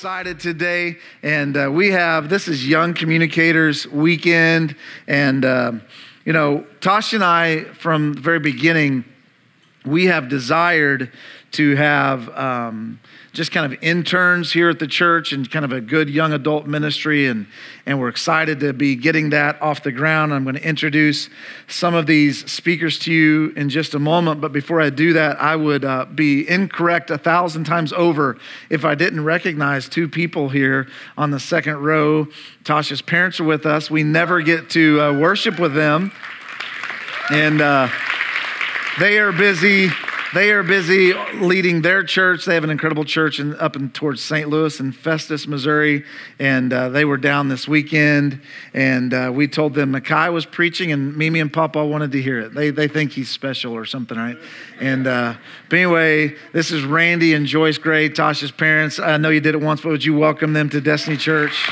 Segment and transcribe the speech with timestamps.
[0.00, 4.74] excited today, and uh, we have this is Young Communicators Weekend,
[5.06, 5.72] and uh,
[6.24, 9.04] you know, Tosh and I from the very beginning,
[9.84, 11.12] we have desired
[11.52, 13.00] to have um,
[13.32, 16.66] just kind of interns here at the church and kind of a good young adult
[16.66, 17.26] ministry.
[17.26, 17.46] And,
[17.86, 20.32] and we're excited to be getting that off the ground.
[20.32, 21.28] I'm going to introduce
[21.68, 24.40] some of these speakers to you in just a moment.
[24.40, 28.36] But before I do that, I would uh, be incorrect a thousand times over
[28.68, 32.26] if I didn't recognize two people here on the second row.
[32.64, 33.90] Tasha's parents are with us.
[33.90, 36.12] We never get to uh, worship with them.
[37.30, 37.88] And uh,
[38.98, 39.88] they are busy
[40.32, 42.44] they are busy leading their church.
[42.44, 44.48] They have an incredible church in, up in, towards St.
[44.48, 46.04] Louis and Festus, Missouri.
[46.38, 48.40] And uh, they were down this weekend.
[48.72, 52.38] And uh, we told them Makai was preaching, and Mimi and Papa wanted to hear
[52.38, 52.54] it.
[52.54, 54.36] They, they think he's special or something, right?
[54.80, 55.34] And uh,
[55.68, 58.98] but anyway, this is Randy and Joyce Gray, Tasha's parents.
[58.98, 61.70] I know you did it once, but would you welcome them to Destiny Church?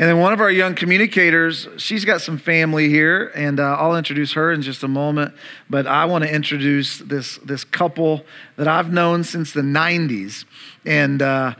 [0.00, 3.96] And then one of our young communicators, she's got some family here, and uh, I'll
[3.96, 5.34] introduce her in just a moment.
[5.68, 8.24] But I want to introduce this, this couple
[8.56, 10.44] that I've known since the 90s.
[10.86, 11.56] And uh,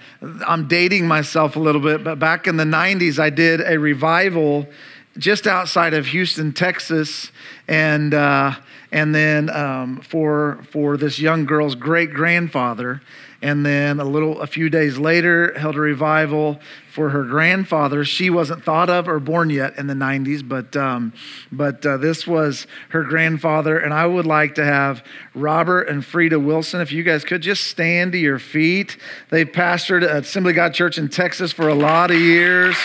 [0.46, 4.68] I'm dating myself a little bit, but back in the 90s, I did a revival
[5.16, 7.32] just outside of Houston, Texas.
[7.66, 8.54] And, uh,
[8.90, 13.02] and then um, for, for this young girl's great grandfather
[13.40, 16.58] and then a little a few days later held a revival
[16.90, 18.04] for her grandfather.
[18.04, 21.12] She wasn't thought of or born yet in the 90s but um,
[21.52, 23.78] but uh, this was her grandfather.
[23.78, 27.64] And i would like to have robert and frida wilson if you guys could just
[27.64, 28.96] stand to your feet.
[29.30, 32.76] They pastored at assembly god church in texas for a lot of years.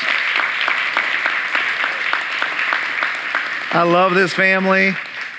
[3.76, 4.94] I love this family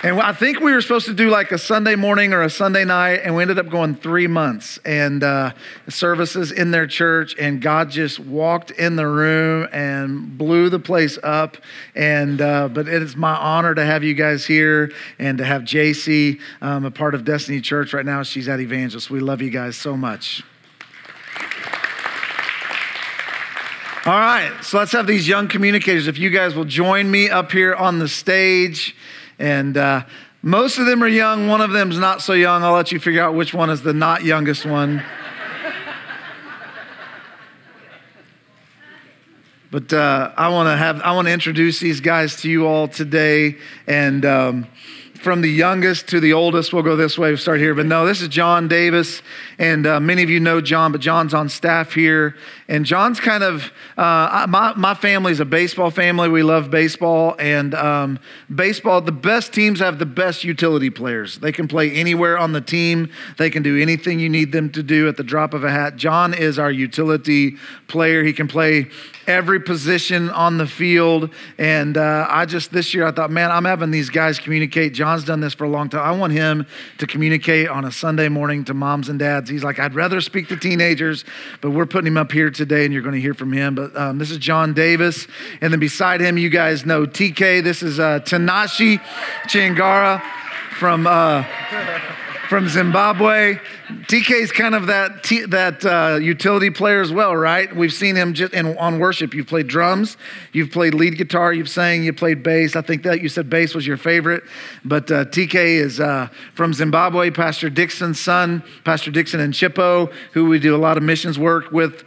[0.04, 2.84] and I think we were supposed to do like a Sunday morning or a Sunday
[2.84, 5.52] night, and we ended up going three months and uh,
[5.88, 7.34] services in their church.
[7.40, 11.56] And God just walked in the room and blew the place up.
[11.94, 15.62] And uh, but it is my honor to have you guys here and to have
[15.62, 18.22] JC um, a part of Destiny Church right now.
[18.22, 19.08] She's at Evangelist.
[19.08, 20.42] We love you guys so much.
[24.04, 26.08] All right, so let's have these young communicators.
[26.08, 28.94] If you guys will join me up here on the stage.
[29.38, 30.04] And uh,
[30.42, 31.48] most of them are young.
[31.48, 32.62] One of them's not so young.
[32.62, 35.02] I'll let you figure out which one is the not youngest one.
[39.70, 42.88] but uh, I want to have I want to introduce these guys to you all
[42.88, 43.56] today,
[43.86, 44.66] and um,
[45.24, 46.74] from the youngest to the oldest.
[46.74, 47.74] We'll go this way, we'll start here.
[47.74, 49.22] But no, this is John Davis.
[49.58, 52.36] And uh, many of you know John, but John's on staff here.
[52.66, 56.28] And John's kind of, uh, my, my family's a baseball family.
[56.28, 57.36] We love baseball.
[57.38, 58.18] And um,
[58.54, 61.38] baseball, the best teams have the best utility players.
[61.38, 64.82] They can play anywhere on the team, they can do anything you need them to
[64.82, 65.96] do at the drop of a hat.
[65.96, 68.24] John is our utility player.
[68.24, 68.88] He can play
[69.26, 71.30] every position on the field.
[71.58, 74.94] And uh, I just, this year, I thought, man, I'm having these guys communicate.
[74.94, 76.02] John's done this for a long time.
[76.02, 76.66] I want him
[76.98, 79.50] to communicate on a Sunday morning to moms and dads.
[79.50, 81.24] He's like, I'd rather speak to teenagers,
[81.60, 83.74] but we're putting him up here today and you're going to hear from him.
[83.74, 85.26] But um, this is John Davis.
[85.60, 87.62] And then beside him, you guys know TK.
[87.62, 89.00] This is uh, Tanashi
[89.46, 90.22] Changara
[90.78, 91.06] from.
[91.06, 91.44] Uh,
[92.48, 93.58] from Zimbabwe.
[93.88, 97.74] TK is kind of that, t- that uh, utility player as well, right?
[97.74, 99.34] We've seen him just in, on worship.
[99.34, 100.16] You've played drums,
[100.52, 102.76] you've played lead guitar, you've sang, you played bass.
[102.76, 104.44] I think that you said bass was your favorite.
[104.84, 110.46] But uh, TK is uh, from Zimbabwe, Pastor Dixon's son, Pastor Dixon and Chipo, who
[110.46, 112.04] we do a lot of missions work with.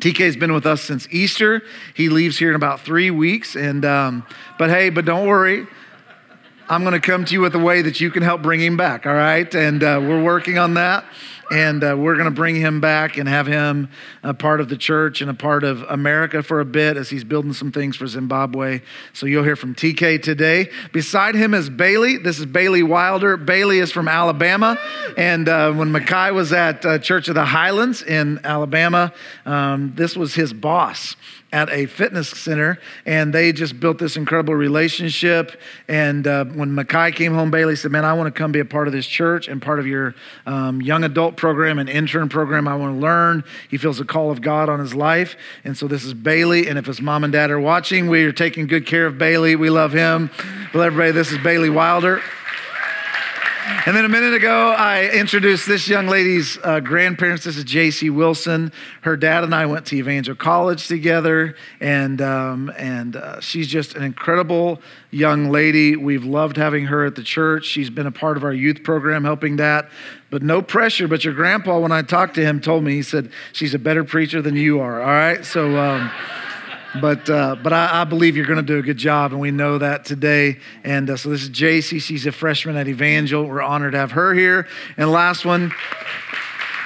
[0.00, 1.62] TK's been with us since Easter.
[1.94, 3.54] He leaves here in about three weeks.
[3.54, 4.26] And, um,
[4.58, 5.66] but hey, but don't worry.
[6.68, 8.76] I'm going to come to you with a way that you can help bring him
[8.76, 9.52] back, all right?
[9.54, 11.04] And uh, we're working on that.
[11.50, 13.88] And uh, we're going to bring him back and have him
[14.22, 17.24] a part of the church and a part of America for a bit as he's
[17.24, 18.80] building some things for Zimbabwe.
[19.12, 20.70] So you'll hear from TK today.
[20.92, 22.16] Beside him is Bailey.
[22.16, 23.36] This is Bailey Wilder.
[23.36, 24.78] Bailey is from Alabama.
[25.16, 29.12] And uh, when Makai was at uh, Church of the Highlands in Alabama,
[29.44, 31.16] um, this was his boss
[31.54, 35.60] at a fitness center, and they just built this incredible relationship.
[35.86, 38.64] And uh, when Makai came home, Bailey said, "Man, I want to come be a
[38.64, 40.16] part of this church and part of your
[40.46, 42.66] um, young adult program and intern program.
[42.66, 45.86] I want to learn." He feels a call of God on his life, and so
[45.86, 46.68] this is Bailey.
[46.68, 49.56] And if his mom and dad are watching, we are taking good care of Bailey.
[49.56, 50.30] We love him.
[50.72, 52.22] Well, everybody, this is Bailey Wilder.
[53.66, 57.44] And then a minute ago, I introduced this young lady's uh, grandparents.
[57.44, 58.10] This is J.C.
[58.10, 58.72] Wilson.
[59.00, 63.94] Her dad and I went to Evangel College together, and um, and uh, she's just
[63.94, 65.96] an incredible young lady.
[65.96, 67.64] We've loved having her at the church.
[67.64, 69.88] She's been a part of our youth program, helping that.
[70.28, 71.08] But no pressure.
[71.08, 74.04] But your grandpa, when I talked to him, told me he said she's a better
[74.04, 75.00] preacher than you are.
[75.00, 75.78] All right, so.
[75.78, 76.10] Um,
[77.00, 79.50] but uh, but I, I, believe you're going to do a good job, and we
[79.50, 80.58] know that today.
[80.84, 82.00] And uh, so this is JC.
[82.00, 83.44] She's a freshman at Evangel.
[83.44, 84.68] We're honored to have her here.
[84.96, 85.72] And last one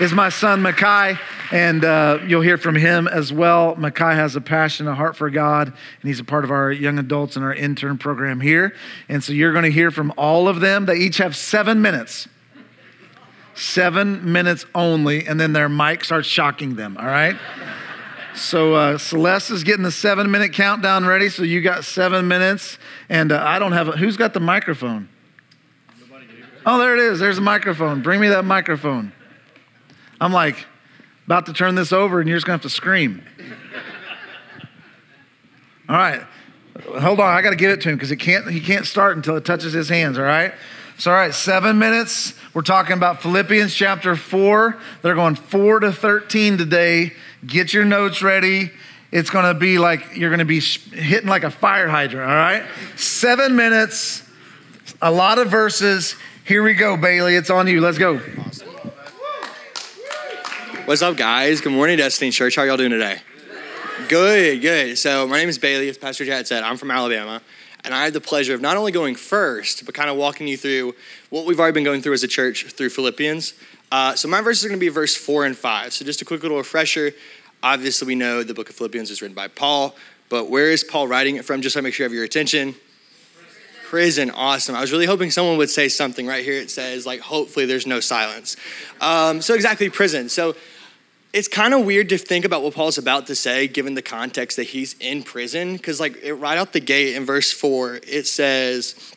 [0.01, 1.19] is my son Makai,
[1.51, 3.77] and uh, you'll hear from him as well.
[3.77, 6.99] Makai has a passion, a heart for God, and he's a part of our young
[6.99, 8.75] adults and our intern program here.
[9.09, 10.87] And so you're going to hear from all of them.
[10.87, 12.29] They each have seven minutes.
[13.55, 17.37] Seven minutes only, and then their mic starts shocking them, all right?
[18.39, 21.29] So uh, Celeste is getting the seven minute countdown ready.
[21.29, 25.09] So you got seven minutes, and uh, I don't have a, who's got the microphone?
[26.65, 27.19] Oh, there it is.
[27.19, 28.03] There's a microphone.
[28.03, 29.13] Bring me that microphone.
[30.21, 30.67] I'm like
[31.27, 33.23] about to turn this over, and you're just gonna have to scream.
[35.89, 36.23] All right,
[37.01, 37.35] hold on.
[37.35, 39.45] I got to give it to him because he can't he can't start until it
[39.45, 40.19] touches his hands.
[40.19, 40.53] All right.
[40.99, 42.35] So, all right, seven minutes.
[42.53, 44.77] We're talking about Philippians chapter four.
[45.03, 47.13] They're going four to 13 today.
[47.47, 48.71] Get your notes ready.
[49.13, 52.37] It's going to be like you're going to be hitting like a fire hydrant, all
[52.37, 52.65] right?
[52.97, 54.29] Seven minutes,
[55.01, 56.17] a lot of verses.
[56.45, 57.37] Here we go, Bailey.
[57.37, 57.81] It's on you.
[57.81, 58.19] Let's go.
[60.85, 61.61] What's up, guys?
[61.61, 62.57] Good morning, Destiny Church.
[62.57, 63.21] How y'all doing today?
[64.09, 64.99] Good, good.
[64.99, 66.63] So, my name is Bailey, as Pastor Chad said.
[66.63, 67.43] I'm from Alabama.
[67.85, 70.57] And I had the pleasure of not only going first, but kind of walking you
[70.57, 70.95] through
[71.31, 73.55] what we've already been going through as a church through Philippians.
[73.91, 75.93] Uh, so my verses are going to be verse four and five.
[75.93, 77.13] So just a quick little refresher.
[77.63, 79.97] Obviously, we know the book of Philippians is written by Paul,
[80.29, 81.63] but where is Paul writing it from?
[81.63, 82.75] Just to make sure you have your attention.
[83.87, 84.77] Prison, awesome.
[84.77, 86.61] I was really hoping someone would say something right here.
[86.61, 88.55] It says, like, hopefully there's no silence.
[89.01, 90.29] Um, so, exactly, prison.
[90.29, 90.55] So,
[91.33, 94.59] it's kind of weird to think about what Paul's about to say, given the context
[94.59, 95.73] that he's in prison.
[95.73, 99.15] Because, like, it, right out the gate in verse four, it says,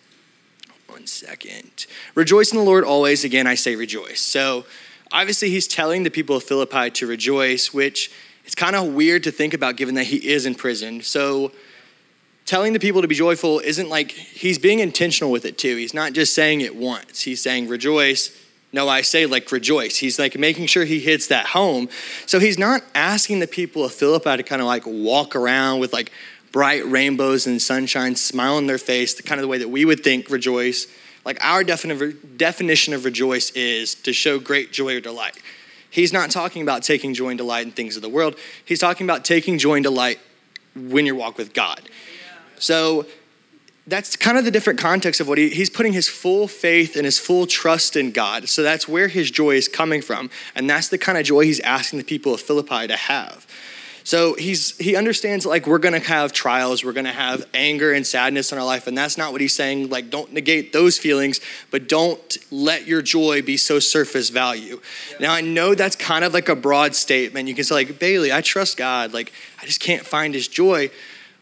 [1.01, 1.87] one second.
[2.13, 3.23] Rejoice in the Lord always.
[3.23, 4.21] Again, I say rejoice.
[4.21, 4.65] So
[5.11, 8.11] obviously, he's telling the people of Philippi to rejoice, which
[8.45, 11.01] it's kind of weird to think about given that he is in prison.
[11.01, 11.53] So
[12.45, 15.75] telling the people to be joyful isn't like he's being intentional with it too.
[15.75, 18.37] He's not just saying it once, he's saying rejoice.
[18.73, 19.97] No, I say like rejoice.
[19.97, 21.89] He's like making sure he hits that home.
[22.27, 25.91] So he's not asking the people of Philippi to kind of like walk around with
[25.91, 26.11] like
[26.51, 29.85] bright rainbows and sunshine, smile on their face, the kind of the way that we
[29.85, 30.87] would think rejoice.
[31.23, 35.37] Like our definition of rejoice is to show great joy or delight.
[35.89, 38.35] He's not talking about taking joy and delight in things of the world.
[38.65, 40.19] He's talking about taking joy and delight
[40.75, 41.81] when you walk with God.
[42.57, 43.05] So
[43.87, 47.03] that's kind of the different context of what he, he's putting his full faith and
[47.03, 48.47] his full trust in God.
[48.47, 50.29] So that's where his joy is coming from.
[50.55, 53.45] And that's the kind of joy he's asking the people of Philippi to have.
[54.03, 58.51] So he's he understands like we're gonna have trials, we're gonna have anger and sadness
[58.51, 59.89] in our life, and that's not what he's saying.
[59.89, 61.39] Like, don't negate those feelings,
[61.69, 64.81] but don't let your joy be so surface value.
[65.19, 67.47] Now I know that's kind of like a broad statement.
[67.47, 69.31] You can say, like, Bailey, I trust God, like
[69.61, 70.89] I just can't find his joy.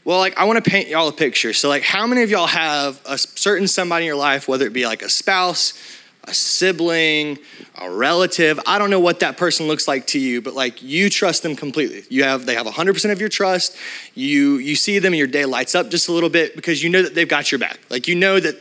[0.04, 1.54] Well, like I want to paint y'all a picture.
[1.54, 4.74] So, like, how many of y'all have a certain somebody in your life, whether it
[4.74, 5.74] be like a spouse,
[6.30, 7.40] a sibling,
[7.76, 8.60] a relative.
[8.66, 11.56] I don't know what that person looks like to you, but like you trust them
[11.56, 12.04] completely.
[12.10, 13.76] You have they have 100% of your trust.
[14.14, 16.90] You you see them and your day lights up just a little bit because you
[16.90, 17.80] know that they've got your back.
[17.90, 18.56] Like you know that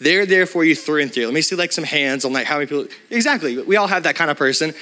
[0.00, 1.26] they're there for you through and through.
[1.26, 3.62] Let me see like some hands on like how many people Exactly.
[3.62, 4.74] We all have that kind of person.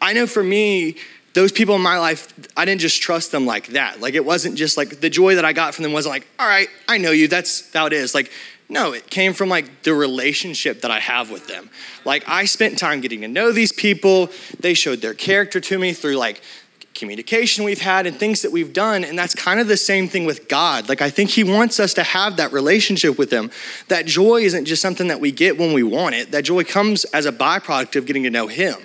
[0.00, 0.96] I know for me
[1.34, 4.00] those people in my life, I didn't just trust them like that.
[4.00, 6.46] Like it wasn't just like the joy that I got from them wasn't like, all
[6.46, 7.28] right, I know you.
[7.28, 8.14] That's how it is.
[8.14, 8.30] Like
[8.68, 11.70] no, it came from like the relationship that I have with them.
[12.04, 14.30] Like I spent time getting to know these people.
[14.60, 16.42] They showed their character to me through like
[16.94, 19.04] communication we've had and things that we've done.
[19.04, 20.88] And that's kind of the same thing with God.
[20.88, 23.50] Like I think He wants us to have that relationship with Him.
[23.88, 27.04] That joy isn't just something that we get when we want it, that joy comes
[27.06, 28.76] as a byproduct of getting to know Him.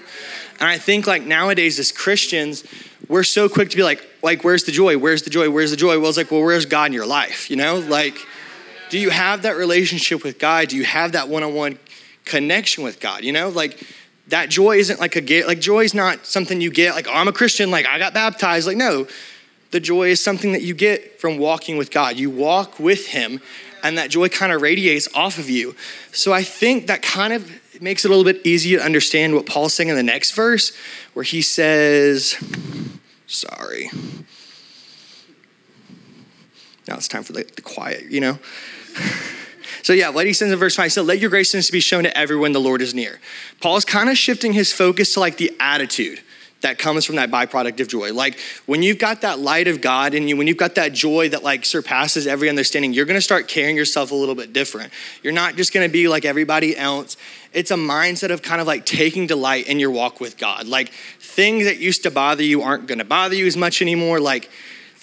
[0.59, 2.63] And I think like nowadays as Christians,
[3.09, 4.97] we're so quick to be like, like, where's the joy?
[4.97, 5.49] Where's the joy?
[5.49, 5.99] Where's the joy?
[5.99, 7.49] Well, it's like, well, where's God in your life?
[7.49, 8.17] You know, like,
[8.93, 10.67] do you have that relationship with God?
[10.67, 11.79] Do you have that one on one
[12.25, 13.23] connection with God?
[13.23, 13.81] You know, like
[14.27, 17.11] that joy isn't like a get, like joy is not something you get, like, oh,
[17.11, 18.67] I'm a Christian, like I got baptized.
[18.67, 19.07] Like, no,
[19.71, 22.17] the joy is something that you get from walking with God.
[22.17, 23.41] You walk with Him,
[23.81, 25.75] and that joy kind of radiates off of you.
[26.11, 29.47] So I think that kind of makes it a little bit easier to understand what
[29.47, 30.71] Paul's saying in the next verse,
[31.15, 32.35] where he says,
[33.25, 33.89] sorry.
[36.87, 38.37] Now it's time for the, the quiet, you know?
[39.83, 41.81] So yeah, what he says in verse 5, he so let your grace graciousness be
[41.81, 43.19] shown to everyone the Lord is near.
[43.59, 46.21] Paul's kind of shifting his focus to like the attitude
[46.61, 48.13] that comes from that byproduct of joy.
[48.13, 51.27] Like when you've got that light of God in you, when you've got that joy
[51.29, 54.93] that like surpasses every understanding, you're gonna start carrying yourself a little bit different.
[55.21, 57.17] You're not just gonna be like everybody else.
[57.51, 60.65] It's a mindset of kind of like taking delight in your walk with God.
[60.65, 64.21] Like things that used to bother you aren't gonna bother you as much anymore.
[64.21, 64.49] Like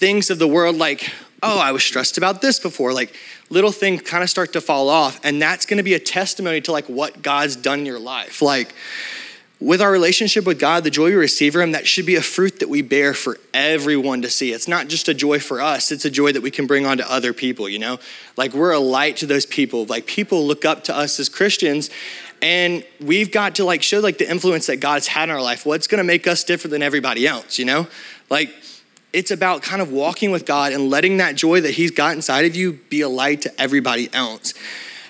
[0.00, 2.92] things of the world, like, oh, I was stressed about this before.
[2.92, 3.14] Like
[3.48, 5.20] little things kind of start to fall off.
[5.24, 8.42] And that's gonna be a testimony to like what God's done in your life.
[8.42, 8.74] Like,
[9.60, 12.22] with our relationship with God, the joy we receive from Him, that should be a
[12.22, 14.52] fruit that we bear for everyone to see.
[14.52, 16.96] It's not just a joy for us, it's a joy that we can bring on
[16.96, 17.98] to other people, you know?
[18.36, 19.84] Like we're a light to those people.
[19.84, 21.90] Like people look up to us as Christians,
[22.40, 25.66] and we've got to like show like the influence that God's had in our life.
[25.66, 27.86] What's gonna make us different than everybody else, you know?
[28.30, 28.54] Like
[29.12, 32.44] it's about kind of walking with God and letting that joy that He's got inside
[32.44, 34.54] of you be a light to everybody else.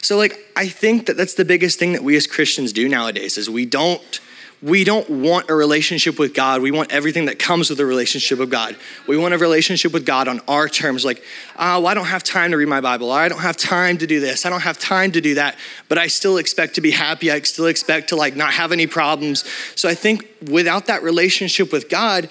[0.02, 3.36] So, like, I think that that's the biggest thing that we as Christians do nowadays
[3.36, 4.20] is we don't
[4.62, 6.60] we don't want a relationship with God.
[6.60, 8.76] We want everything that comes with a relationship with God.
[9.06, 11.22] We want a relationship with God on our terms, like,
[11.58, 13.10] oh, I don't have time to read my Bible.
[13.10, 14.44] I don't have time to do this.
[14.44, 15.56] I don't have time to do that.
[15.88, 17.30] But I still expect to be happy.
[17.30, 19.44] I still expect to like not have any problems.
[19.76, 22.28] So I think without that relationship with God,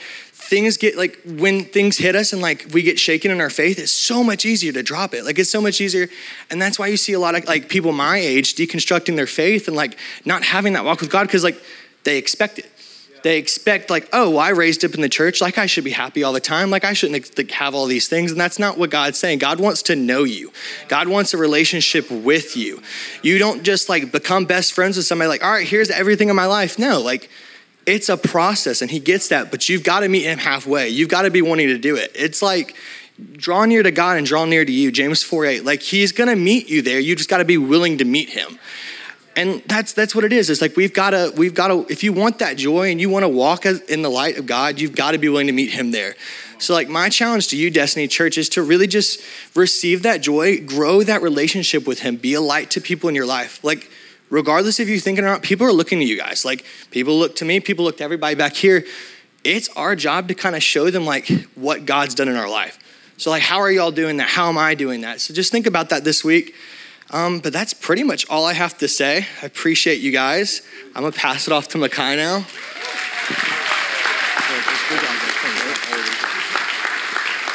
[0.49, 3.77] things get like when things hit us and like we get shaken in our faith,
[3.77, 5.23] it's so much easier to drop it.
[5.23, 6.09] Like it's so much easier.
[6.49, 9.67] And that's why you see a lot of like people my age deconstructing their faith
[9.67, 11.61] and like not having that walk with God because like
[12.03, 12.71] they expect it.
[13.21, 15.91] They expect, like, oh, well, I raised up in the church, like I should be
[15.91, 18.31] happy all the time, like I shouldn't like, have all these things.
[18.31, 19.39] And that's not what God's saying.
[19.39, 20.53] God wants to know you,
[20.87, 22.81] God wants a relationship with you.
[23.21, 26.35] You don't just like become best friends with somebody, like, all right, here's everything in
[26.37, 26.79] my life.
[26.79, 27.29] No, like,
[27.89, 30.89] it's a process and he gets that, but you've got to meet him halfway.
[30.89, 32.11] You've got to be wanting to do it.
[32.15, 32.75] It's like,
[33.33, 34.91] draw near to God and draw near to you.
[34.91, 35.65] James 4 8.
[35.65, 36.99] Like he's gonna meet you there.
[36.99, 38.59] You just gotta be willing to meet him
[39.39, 42.03] and that's that's what it is it's like we've got to we've got to if
[42.03, 44.95] you want that joy and you want to walk in the light of god you've
[44.95, 46.15] got to be willing to meet him there
[46.57, 49.21] so like my challenge to you destiny church is to really just
[49.55, 53.25] receive that joy grow that relationship with him be a light to people in your
[53.25, 53.89] life like
[54.29, 57.35] regardless if you're thinking or not people are looking to you guys like people look
[57.35, 58.85] to me people look to everybody back here
[59.43, 62.79] it's our job to kind of show them like what god's done in our life
[63.17, 65.65] so like how are y'all doing that how am i doing that so just think
[65.65, 66.53] about that this week
[67.11, 69.25] um, but that's pretty much all I have to say.
[69.41, 70.61] I appreciate you guys.
[70.95, 73.57] I'm gonna pass it off to Makai now.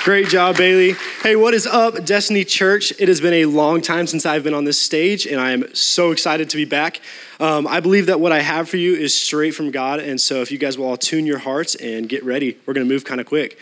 [0.05, 0.97] Great job, Bailey.
[1.23, 2.93] Hey, what is up, Destiny Church?
[3.01, 5.75] It has been a long time since I've been on this stage, and I am
[5.75, 7.01] so excited to be back.
[7.41, 10.43] Um, I believe that what I have for you is straight from God, and so
[10.43, 13.07] if you guys will all tune your hearts and get ready, we're going to move
[13.07, 13.59] kind of quick.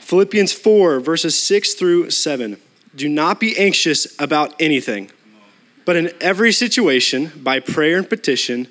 [0.00, 2.58] Philippians 4, verses 6 through 7.
[2.94, 5.10] Do not be anxious about anything
[5.88, 8.68] but in every situation, by prayer and petition,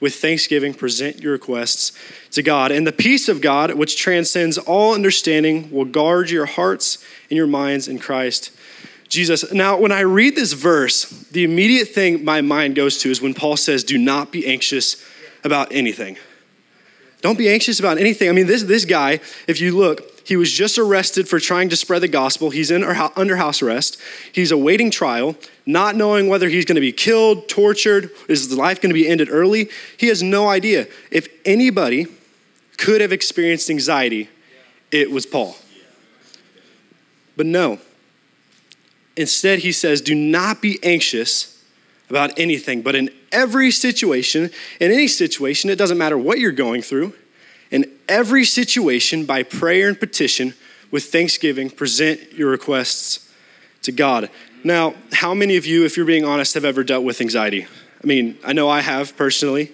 [0.00, 1.92] with thanksgiving, present your requests
[2.30, 2.70] to God.
[2.70, 7.46] And the peace of God, which transcends all understanding, will guard your hearts and your
[7.46, 8.52] minds in Christ
[9.08, 9.52] Jesus.
[9.52, 13.34] Now, when I read this verse, the immediate thing my mind goes to is when
[13.34, 15.02] Paul says, Do not be anxious
[15.44, 16.18] about anything.
[17.20, 18.28] Don't be anxious about anything.
[18.28, 21.76] I mean, this, this guy, if you look, he was just arrested for trying to
[21.76, 22.50] spread the gospel.
[22.50, 23.98] He's in under house arrest.
[24.30, 28.78] He's awaiting trial, not knowing whether he's going to be killed, tortured, is his life
[28.78, 29.70] going to be ended early.
[29.96, 30.86] He has no idea.
[31.10, 32.08] If anybody
[32.76, 34.28] could have experienced anxiety,
[34.90, 35.56] it was Paul.
[37.34, 37.78] But no.
[39.16, 41.64] Instead, he says, Do not be anxious
[42.10, 46.82] about anything, but in every situation, in any situation, it doesn't matter what you're going
[46.82, 47.14] through
[47.70, 50.54] in every situation, by prayer and petition,
[50.90, 53.30] with thanksgiving, present your requests
[53.82, 54.30] to God.
[54.64, 57.66] Now, how many of you, if you're being honest, have ever dealt with anxiety?
[58.02, 59.72] I mean, I know I have personally.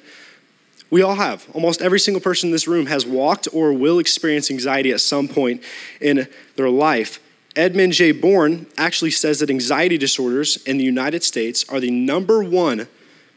[0.90, 1.46] We all have.
[1.54, 5.28] Almost every single person in this room has walked or will experience anxiety at some
[5.28, 5.62] point
[6.00, 7.20] in their life.
[7.56, 8.12] Edmund J.
[8.12, 12.88] Bourne actually says that anxiety disorders in the United States are the number one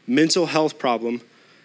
[0.08, 1.22] mental health problem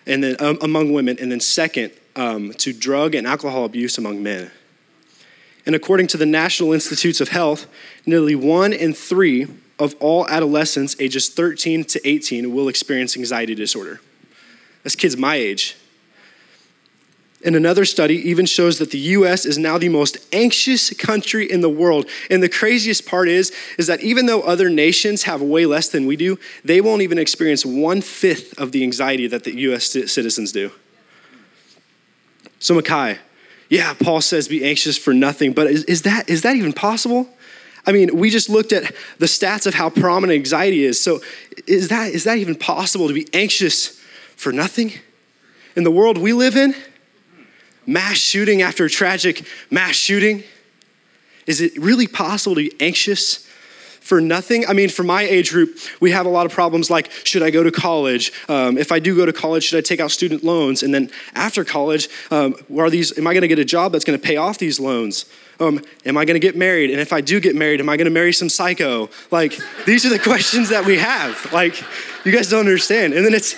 [0.06, 4.22] and then, um, among women, and then second um, to drug and alcohol abuse among
[4.22, 4.50] men.
[5.64, 7.66] And according to the National Institutes of Health,
[8.04, 9.46] nearly one in three
[9.78, 14.00] of all adolescents ages 13 to 18 will experience anxiety disorder.
[14.82, 15.76] That's kids my age.
[17.44, 21.60] And another study even shows that the US is now the most anxious country in
[21.60, 22.08] the world.
[22.30, 26.06] And the craziest part is, is that even though other nations have way less than
[26.06, 30.52] we do, they won't even experience one fifth of the anxiety that the US citizens
[30.52, 30.70] do.
[32.62, 33.18] So, Makai,
[33.68, 37.28] yeah, Paul says be anxious for nothing, but is, is, that, is that even possible?
[37.84, 41.02] I mean, we just looked at the stats of how prominent anxiety is.
[41.02, 41.20] So,
[41.66, 44.00] is that, is that even possible to be anxious
[44.36, 44.92] for nothing?
[45.74, 46.76] In the world we live in,
[47.84, 50.44] mass shooting after a tragic mass shooting,
[51.48, 53.48] is it really possible to be anxious
[54.12, 54.66] for nothing?
[54.66, 57.48] I mean, for my age group, we have a lot of problems like should I
[57.48, 58.30] go to college?
[58.46, 60.82] Um, if I do go to college, should I take out student loans?
[60.82, 63.16] And then after college, um, are these?
[63.16, 65.24] Am I going to get a job that's going to pay off these loans?
[65.60, 66.90] Um, am I going to get married?
[66.90, 69.08] And if I do get married, am I going to marry some psycho?
[69.30, 71.50] Like, these are the questions that we have.
[71.50, 71.82] Like,
[72.26, 73.14] you guys don't understand.
[73.14, 73.54] And then it's,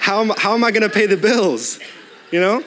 [0.00, 1.78] how am, how am I going to pay the bills?
[2.32, 2.64] You know?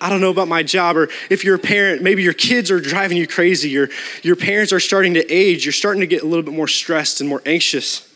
[0.00, 2.80] I don't know about my job, or if you're a parent, maybe your kids are
[2.80, 3.88] driving you crazy, your,
[4.22, 7.20] your parents are starting to age, you're starting to get a little bit more stressed
[7.20, 8.10] and more anxious.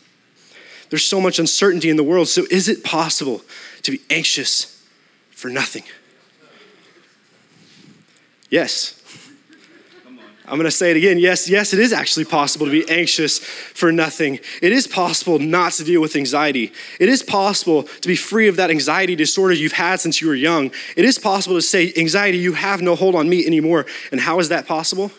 [0.89, 3.41] There's so much uncertainty in the world, so is it possible
[3.83, 4.83] to be anxious
[5.29, 5.83] for nothing?
[8.49, 9.01] Yes.
[10.47, 11.17] I'm going to say it again.
[11.17, 14.39] Yes, yes, it is actually possible to be anxious for nothing.
[14.61, 16.71] It is possible not to deal with anxiety.
[16.99, 20.35] It is possible to be free of that anxiety disorder you've had since you were
[20.35, 20.71] young.
[20.95, 23.87] It is possible to say, anxiety, you have no hold on me anymore.
[24.11, 25.11] And how is that possible?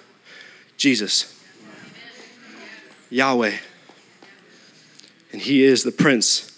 [0.76, 1.35] Jesus,
[3.11, 3.56] Yahweh.
[5.33, 6.56] And He is the Prince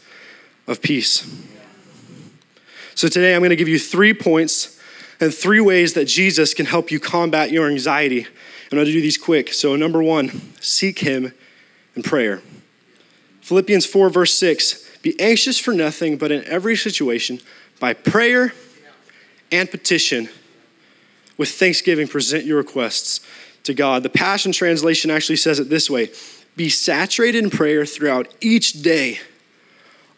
[0.67, 1.27] of Peace.
[2.95, 4.79] So today I'm going to give you three points
[5.21, 8.27] and three ways that Jesus can help you combat your anxiety.
[8.71, 9.53] And I'll do these quick.
[9.53, 11.33] So, number one, seek Him
[11.95, 12.43] in prayer.
[13.41, 17.41] Philippians 4, verse 6 Be anxious for nothing, but in every situation,
[17.81, 18.53] by prayer
[19.51, 20.29] and petition,
[21.37, 23.21] with thanksgiving, present your requests
[23.65, 24.03] to God.
[24.03, 26.11] The Passion Translation actually says it this way
[26.57, 29.21] Be saturated in prayer throughout each day,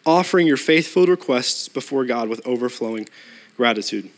[0.05, 3.09] offering your faithful requests before God with overflowing
[3.57, 4.11] gratitude.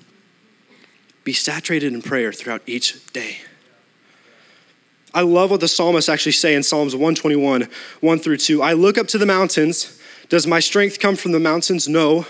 [1.25, 3.39] Be saturated in prayer throughout each day.
[5.15, 7.69] I love what the psalmists actually say in Psalms 121,
[8.01, 8.63] 1 through 2.
[8.63, 10.01] I look up to the mountains.
[10.29, 11.87] Does my strength come from the mountains?
[11.87, 12.27] No.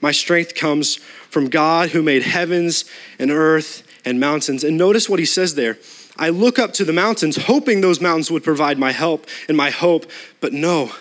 [0.00, 2.84] My strength comes from God who made heavens
[3.18, 4.64] and earth and mountains.
[4.64, 5.78] And notice what he says there.
[6.16, 9.70] I look up to the mountains, hoping those mountains would provide my help and my
[9.70, 10.06] hope,
[10.40, 10.92] but no.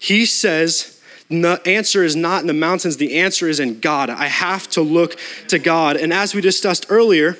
[0.00, 4.10] He says, the answer is not in the mountains, the answer is in God.
[4.10, 5.16] I have to look
[5.48, 5.96] to God.
[5.96, 7.38] And as we discussed earlier,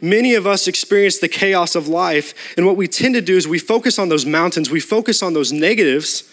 [0.00, 2.56] many of us experience the chaos of life.
[2.56, 5.34] And what we tend to do is we focus on those mountains, we focus on
[5.34, 6.30] those negatives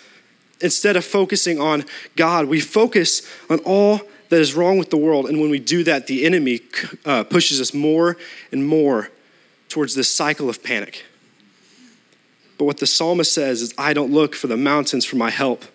[0.61, 2.45] instead of focusing on God.
[2.45, 5.27] We focus on all that is wrong with the world.
[5.27, 6.61] And when we do that, the enemy
[7.05, 8.17] uh, pushes us more
[8.51, 9.09] and more
[9.69, 11.05] towards this cycle of panic.
[12.57, 15.65] But what the psalmist says is, I don't look for the mountains for my help.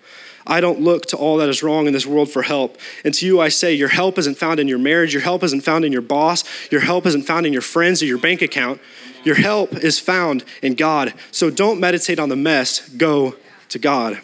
[0.51, 2.77] I don't look to all that is wrong in this world for help.
[3.05, 5.15] And to you, I say, your help isn't found in your marriage.
[5.15, 6.43] Your help isn't found in your boss.
[6.73, 8.81] Your help isn't found in your friends or your bank account.
[9.23, 11.15] Your help is found in God.
[11.31, 13.37] So don't meditate on the mess, go
[13.69, 14.21] to God.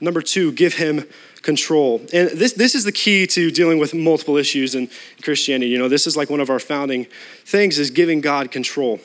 [0.00, 1.08] Number two, give Him
[1.42, 2.00] control.
[2.12, 4.88] And this, this is the key to dealing with multiple issues in
[5.22, 5.72] Christianity.
[5.72, 7.06] You know, this is like one of our founding
[7.44, 9.00] things is giving God control.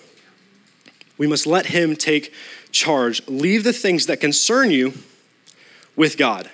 [1.18, 2.32] We must let Him take
[2.72, 3.28] charge.
[3.28, 4.94] Leave the things that concern you
[5.96, 6.50] with God.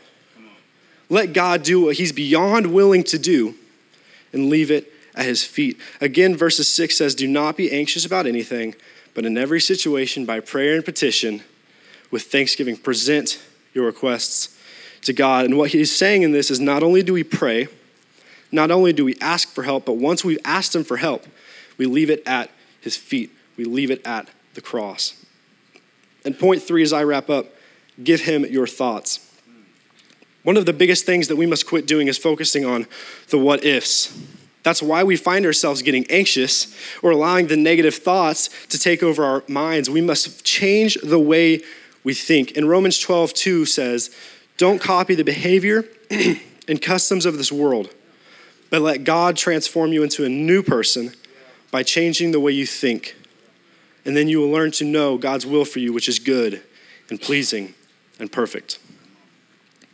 [1.10, 3.56] Let God do what He's beyond willing to do
[4.32, 5.80] and leave it at His feet.
[6.00, 8.76] Again, verses 6 says, Do not be anxious about anything,
[9.14, 11.44] but in every situation, by prayer and petition,
[12.12, 13.42] with thanksgiving, present
[13.74, 14.58] your requests
[15.02, 15.46] to God.
[15.46, 17.68] And what He's saying in this is not only do we pray,
[18.52, 21.26] not only do we ask for help, but once we've asked Him for help,
[21.78, 25.26] we leave it at His feet, we leave it at the cross.
[26.24, 27.48] And point three, as I wrap up,
[28.04, 29.29] give Him your thoughts.
[30.44, 32.88] One of the biggest things that we must quit doing is focusing on
[33.30, 34.18] the what ifs.
[34.64, 39.24] That's why we find ourselves getting anxious or allowing the negative thoughts to take over
[39.24, 39.90] our minds.
[39.90, 41.62] We must change the way
[42.04, 42.56] we think.
[42.58, 44.16] And Romans 12, 2 says,
[44.58, 45.86] Don't copy the behavior
[46.68, 47.94] and customs of this world,
[48.70, 51.14] but let God transform you into a new person
[51.72, 53.16] by changing the way you think.
[54.06, 56.62] And then you will learn to know God's will for you, which is good
[57.10, 57.74] and pleasing
[58.20, 58.80] and perfect.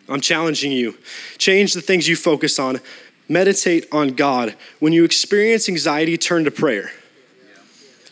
[0.07, 0.97] I'm challenging you.
[1.37, 2.79] Change the things you focus on.
[3.27, 4.55] Meditate on God.
[4.79, 6.91] When you experience anxiety, turn to prayer.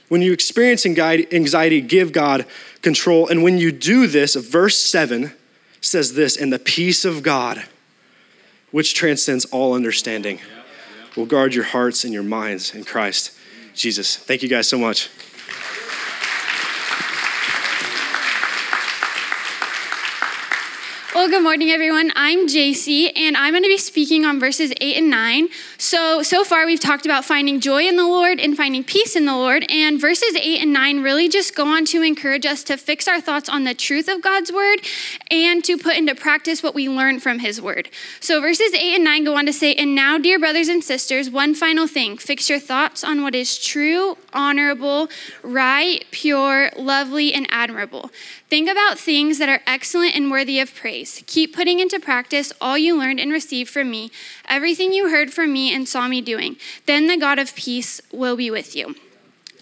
[0.09, 2.45] When you experience anxiety, give God
[2.81, 3.27] control.
[3.27, 5.33] And when you do this, verse 7
[5.81, 7.63] says this, and the peace of God,
[8.71, 10.39] which transcends all understanding,
[11.15, 13.37] will guard your hearts and your minds in Christ
[13.75, 14.15] Jesus.
[14.15, 15.09] Thank you guys so much.
[21.23, 22.11] Well, good morning, everyone.
[22.17, 25.47] I'm JC, and I'm going to be speaking on verses 8 and 9.
[25.77, 29.25] So, so far, we've talked about finding joy in the Lord and finding peace in
[29.25, 29.65] the Lord.
[29.69, 33.21] And verses 8 and 9 really just go on to encourage us to fix our
[33.21, 34.81] thoughts on the truth of God's word
[35.31, 37.87] and to put into practice what we learn from his word.
[38.19, 41.29] So, verses 8 and 9 go on to say, And now, dear brothers and sisters,
[41.29, 45.07] one final thing fix your thoughts on what is true, honorable,
[45.41, 48.11] right, pure, lovely, and admirable.
[48.49, 51.12] Think about things that are excellent and worthy of praise.
[51.27, 54.11] Keep putting into practice all you learned and received from me,
[54.47, 56.55] everything you heard from me and saw me doing.
[56.85, 58.95] Then the God of peace will be with you.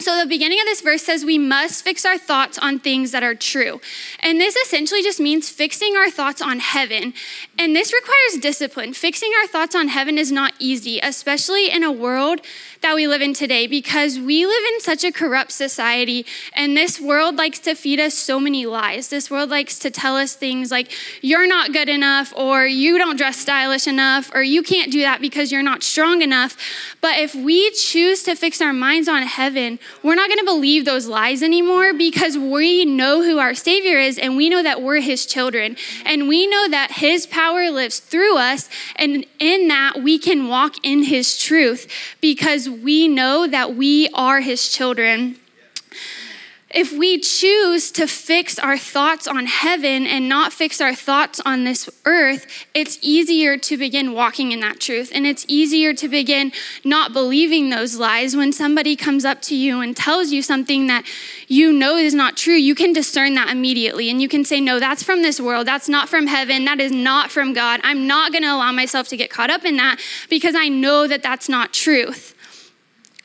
[0.02, 3.22] So, the beginning of this verse says we must fix our thoughts on things that
[3.22, 3.80] are true.
[4.20, 7.14] And this essentially just means fixing our thoughts on heaven.
[7.60, 8.94] And this requires discipline.
[8.94, 12.42] Fixing our thoughts on heaven is not easy, especially in a world
[12.82, 17.00] that we live in today because we live in such a corrupt society and this
[17.00, 19.10] world likes to feed us so many lies.
[19.10, 23.18] This world likes to tell us things like you're not good enough or you don't
[23.18, 26.58] dress stylish enough or you can't do that because you're not strong enough.
[27.02, 30.86] But if we choose to fix our minds on heaven, we're not going to believe
[30.86, 35.02] those lies anymore because we know who our Savior is and we know that we're
[35.02, 35.78] His children.
[36.06, 38.70] And we know that His power lives through us.
[38.96, 41.88] And in that, we can walk in His truth
[42.20, 45.41] because we know that we are his children.
[46.74, 51.66] If we choose to fix our thoughts on heaven and not fix our thoughts on
[51.66, 55.12] this earth, it's easier to begin walking in that truth.
[55.14, 56.54] And it's easier to begin
[56.86, 58.38] not believing those lies.
[58.38, 61.06] When somebody comes up to you and tells you something that
[61.48, 64.10] you know is not true, you can discern that immediately.
[64.10, 65.68] And you can say, No, that's from this world.
[65.68, 66.64] That's not from heaven.
[66.64, 67.82] That is not from God.
[67.84, 71.06] I'm not going to allow myself to get caught up in that because I know
[71.08, 72.36] that that's not truth.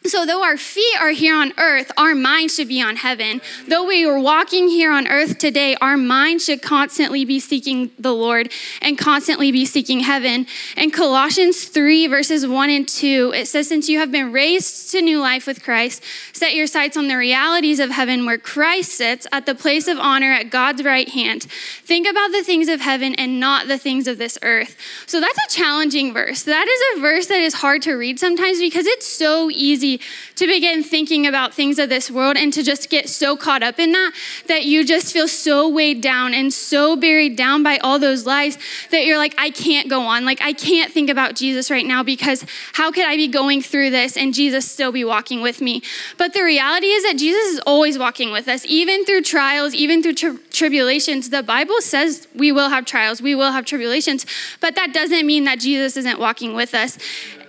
[0.09, 3.41] So, though our feet are here on earth, our mind should be on heaven.
[3.67, 8.13] Though we are walking here on earth today, our mind should constantly be seeking the
[8.13, 10.47] Lord and constantly be seeking heaven.
[10.77, 15.03] In Colossians 3, verses 1 and 2, it says, Since you have been raised to
[15.03, 19.27] new life with Christ, set your sights on the realities of heaven where Christ sits
[19.33, 21.43] at the place of honor at God's right hand.
[21.43, 24.77] Think about the things of heaven and not the things of this earth.
[25.07, 26.45] So, that's a challenging verse.
[26.45, 29.96] That is a verse that is hard to read sometimes because it's so easy
[30.37, 33.79] to begin thinking about things of this world and to just get so caught up
[33.79, 34.13] in that
[34.49, 38.59] that you just feel so weighed down and so buried down by all those lies
[38.91, 40.25] that you're like, I can't go on.
[40.25, 43.91] Like, I can't think about Jesus right now because how could I be going through
[43.91, 45.83] this and Jesus still be walking with me?
[46.19, 50.03] But the reality is that Jesus is always walking with us, even through trials, even
[50.03, 51.31] through tri- tribulations.
[51.31, 54.27] The Bible says we will have trials, we will have tribulations,
[54.61, 56.99] but that doesn't mean that Jesus isn't walking with us.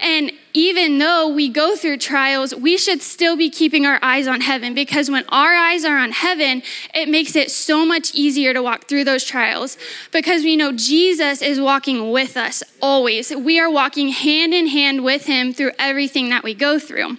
[0.01, 4.41] And even though we go through trials, we should still be keeping our eyes on
[4.41, 8.62] heaven because when our eyes are on heaven, it makes it so much easier to
[8.62, 9.77] walk through those trials
[10.12, 13.36] because we know Jesus is walking with us always.
[13.36, 17.17] We are walking hand in hand with him through everything that we go through.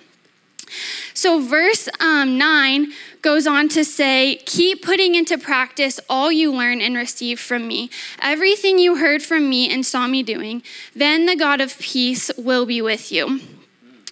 [1.14, 6.80] So, verse um, 9 goes on to say, Keep putting into practice all you learn
[6.80, 10.62] and receive from me, everything you heard from me and saw me doing.
[10.94, 13.40] Then the God of peace will be with you.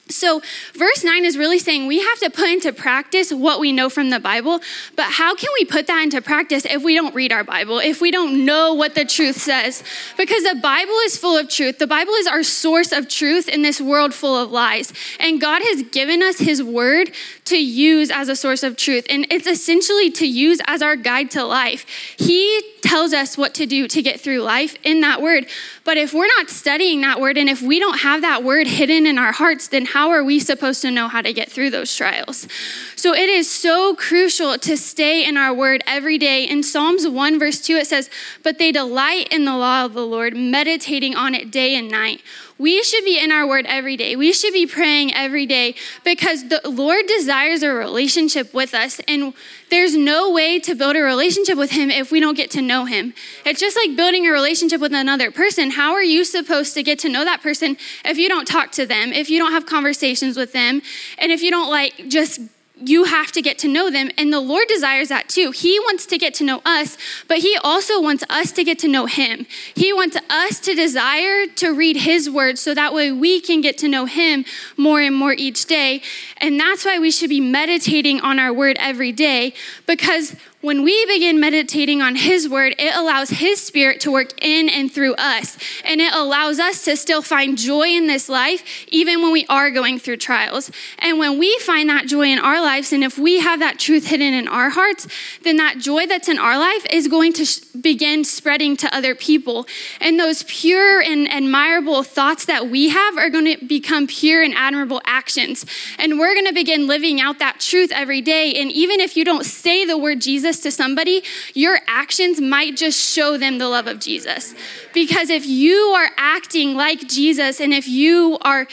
[0.08, 0.40] So,
[0.74, 4.10] verse 9 is really saying we have to put into practice what we know from
[4.10, 4.60] the Bible,
[4.94, 8.00] but how can we put that into practice if we don't read our Bible, if
[8.00, 9.82] we don't know what the truth says?
[10.16, 11.80] Because the Bible is full of truth.
[11.80, 14.92] The Bible is our source of truth in this world full of lies.
[15.18, 17.10] And God has given us His word
[17.46, 21.30] to use as a source of truth, and it's essentially to use as our guide
[21.32, 21.86] to life.
[22.18, 25.46] He tells us what to do to get through life in that word.
[25.84, 29.06] But if we're not studying that word and if we don't have that word hidden
[29.06, 31.94] in our hearts, then how are we supposed to know how to get through those
[31.94, 32.46] trials?
[32.94, 36.44] So it is so crucial to stay in our word every day.
[36.44, 38.08] In Psalms 1, verse 2, it says,
[38.42, 42.22] But they delight in the law of the Lord, meditating on it day and night.
[42.58, 44.16] We should be in our word every day.
[44.16, 48.98] We should be praying every day because the Lord desires a relationship with us.
[49.06, 49.34] And
[49.70, 52.86] there's no way to build a relationship with Him if we don't get to know
[52.86, 53.12] Him.
[53.44, 55.72] It's just like building a relationship with another person.
[55.72, 58.86] How are you supposed to get to know that person if you don't talk to
[58.86, 60.80] them, if you don't have conversations with them,
[61.18, 62.40] and if you don't like just
[62.78, 64.10] you have to get to know them.
[64.18, 65.50] And the Lord desires that too.
[65.50, 68.88] He wants to get to know us, but He also wants us to get to
[68.88, 69.46] know Him.
[69.74, 73.78] He wants us to desire to read His word so that way we can get
[73.78, 74.44] to know Him
[74.76, 76.02] more and more each day.
[76.38, 79.54] And that's why we should be meditating on our word every day
[79.86, 84.68] because when we begin meditating on His word, it allows His spirit to work in
[84.68, 85.56] and through us.
[85.84, 89.70] And it allows us to still find joy in this life, even when we are
[89.70, 90.72] going through trials.
[90.98, 94.08] And when we find that joy in our lives, and if we have that truth
[94.08, 95.06] hidden in our hearts,
[95.44, 99.14] then that joy that's in our life is going to sh- begin spreading to other
[99.14, 99.68] people.
[100.00, 104.52] And those pure and admirable thoughts that we have are going to become pure and
[104.54, 105.64] admirable actions.
[105.96, 108.54] And we're going to begin living out that truth every day.
[108.54, 111.22] And even if you don't say the word Jesus to somebody,
[111.54, 114.54] your actions might just show them the love of Jesus.
[114.92, 118.66] Because if you are acting like Jesus and if you are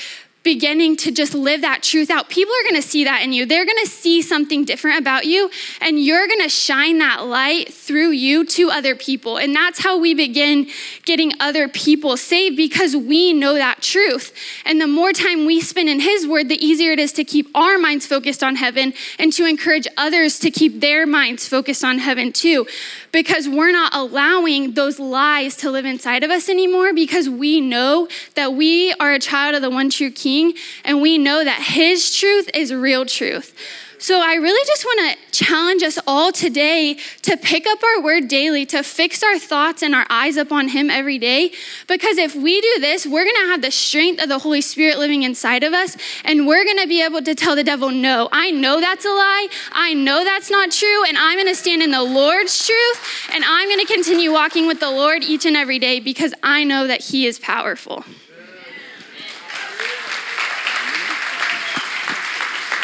[0.43, 3.45] beginning to just live that truth out, people are going to see that in you.
[3.45, 7.73] They're going to see something different about you, and you're going to shine that light
[7.73, 9.37] through you to other people.
[9.37, 10.67] And that's how we begin
[11.05, 14.33] getting other people saved because we know that truth.
[14.65, 17.47] And the more time we spend in His Word, the easier it is to keep
[17.55, 21.99] our minds focused on heaven and to encourage others to keep their minds focused on
[21.99, 22.67] heaven too.
[23.13, 28.09] Because we're not allowing those lies to live inside of us anymore because we know
[28.35, 31.61] that we are a child of the one true King King, and we know that
[31.61, 33.53] His truth is real truth.
[33.99, 38.27] So I really just want to challenge us all today to pick up our word
[38.27, 41.53] daily, to fix our thoughts and our eyes upon Him every day.
[41.87, 44.97] Because if we do this, we're going to have the strength of the Holy Spirit
[44.97, 48.27] living inside of us, and we're going to be able to tell the devil, No,
[48.31, 49.47] I know that's a lie.
[49.71, 53.43] I know that's not true, and I'm going to stand in the Lord's truth, and
[53.47, 56.87] I'm going to continue walking with the Lord each and every day because I know
[56.87, 58.03] that He is powerful.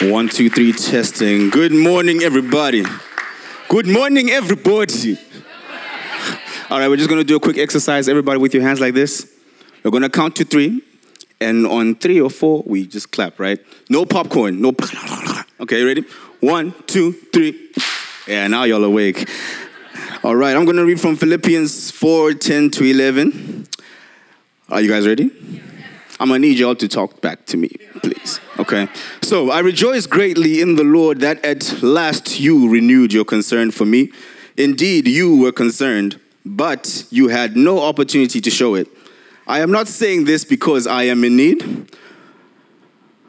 [0.02, 1.50] One, two, three, testing.
[1.50, 2.86] Good morning, everybody.
[3.68, 5.18] Good morning, everybody.
[6.70, 8.08] All right, we're just gonna do a quick exercise.
[8.08, 9.30] Everybody with your hands like this.
[9.84, 10.84] We're gonna count to three,
[11.42, 13.60] and on three or four, we just clap, right?
[13.90, 14.74] No popcorn, no.
[15.60, 16.06] Okay, ready?
[16.40, 17.70] One, two, three.
[18.26, 19.30] Yeah, now y'all awake.
[20.24, 23.68] All right, I'm gonna read from Philippians 4 10 to 11.
[24.70, 25.30] Are you guys ready?
[26.22, 27.70] I'm gonna need y'all to talk back to me,
[28.02, 28.40] please.
[28.60, 28.90] Okay.
[29.22, 33.86] So I rejoice greatly in the Lord that at last you renewed your concern for
[33.86, 34.12] me.
[34.58, 38.90] Indeed, you were concerned, but you had no opportunity to show it.
[39.48, 41.98] I am not saying this because I am in need,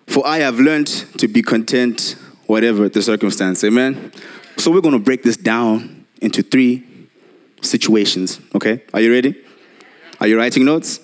[0.08, 0.88] for I have learned
[1.18, 2.16] to be content,
[2.46, 3.62] whatever the circumstance.
[3.62, 4.12] Amen.
[4.56, 6.84] So we're gonna break this down into three
[7.62, 8.40] situations.
[8.56, 8.82] Okay.
[8.92, 9.36] Are you ready?
[10.20, 10.98] Are you writing notes?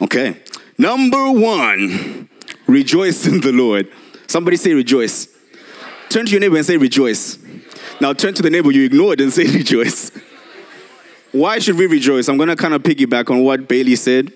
[0.00, 0.36] Okay.
[0.78, 2.28] Number one,
[2.66, 3.88] rejoice in the Lord.
[4.26, 5.28] Somebody say rejoice.
[6.08, 7.38] Turn to your neighbor and say rejoice.
[8.00, 10.10] Now turn to the neighbor you ignored and say rejoice.
[11.32, 12.28] Why should we rejoice?
[12.28, 14.32] I'm going to kind of piggyback on what Bailey said.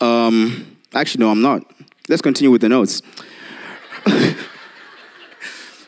[0.00, 1.62] Um, actually, no, I'm not.
[2.08, 3.02] Let's continue with the notes.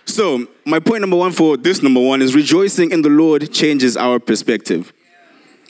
[0.04, 3.96] so, my point number one for this number one is rejoicing in the Lord changes
[3.96, 4.92] our perspective.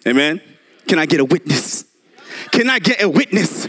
[0.07, 0.41] Amen?
[0.89, 1.85] Can I get a witness?
[2.51, 3.69] Can I get a witness?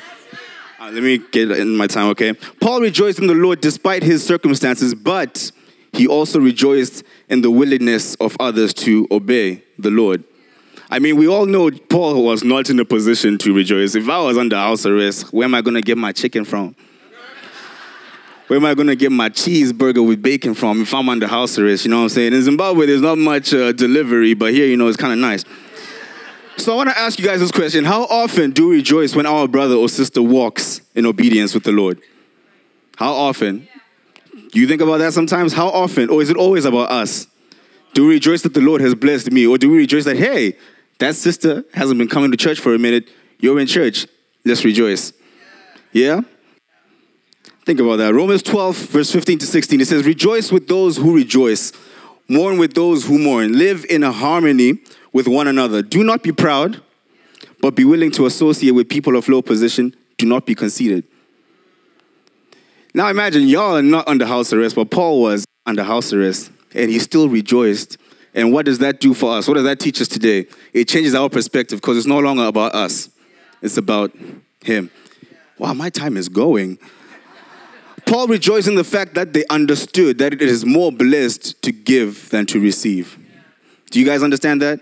[0.83, 2.33] Uh, let me get in my time, okay?
[2.33, 5.49] Paul rejoiced in the Lord despite his circumstances, but
[5.93, 10.25] he also rejoiced in the willingness of others to obey the Lord.
[10.89, 13.95] I mean, we all know Paul was not in a position to rejoice.
[13.95, 16.75] If I was under house arrest, where am I going to get my chicken from?
[18.47, 21.57] Where am I going to get my cheeseburger with bacon from if I'm under house
[21.57, 21.85] arrest?
[21.85, 22.33] You know what I'm saying?
[22.33, 25.45] In Zimbabwe, there's not much uh, delivery, but here, you know, it's kind of nice.
[26.57, 27.83] So I want to ask you guys this question.
[27.83, 31.71] How often do we rejoice when our brother or sister walks in obedience with the
[31.71, 31.99] Lord?
[32.97, 33.67] How often?
[34.51, 35.53] Do you think about that sometimes?
[35.53, 36.09] How often?
[36.09, 37.27] Or is it always about us?
[37.93, 39.47] Do we rejoice that the Lord has blessed me?
[39.47, 40.55] Or do we rejoice that, hey,
[40.99, 43.09] that sister hasn't been coming to church for a minute.
[43.39, 44.07] You're in church.
[44.45, 45.11] Let's rejoice.
[45.91, 46.21] Yeah?
[47.65, 48.13] Think about that.
[48.13, 51.71] Romans 12, verse 15 to 16, it says, Rejoice with those who rejoice,
[52.27, 54.79] mourn with those who mourn, live in a harmony
[55.13, 55.81] with one another.
[55.81, 56.81] Do not be proud,
[57.61, 59.95] but be willing to associate with people of low position.
[60.17, 61.05] Do not be conceited.
[62.93, 66.91] Now imagine y'all are not under house arrest, but Paul was under house arrest, and
[66.91, 67.97] he still rejoiced.
[68.35, 69.47] And what does that do for us?
[69.47, 70.47] What does that teach us today?
[70.73, 73.09] It changes our perspective because it's no longer about us,
[73.61, 74.11] it's about
[74.63, 74.89] him.
[75.57, 76.79] Wow, my time is going.
[78.05, 82.29] Paul rejoiced in the fact that they understood that it is more blessed to give
[82.31, 83.17] than to receive.
[83.91, 84.79] Do you guys understand that?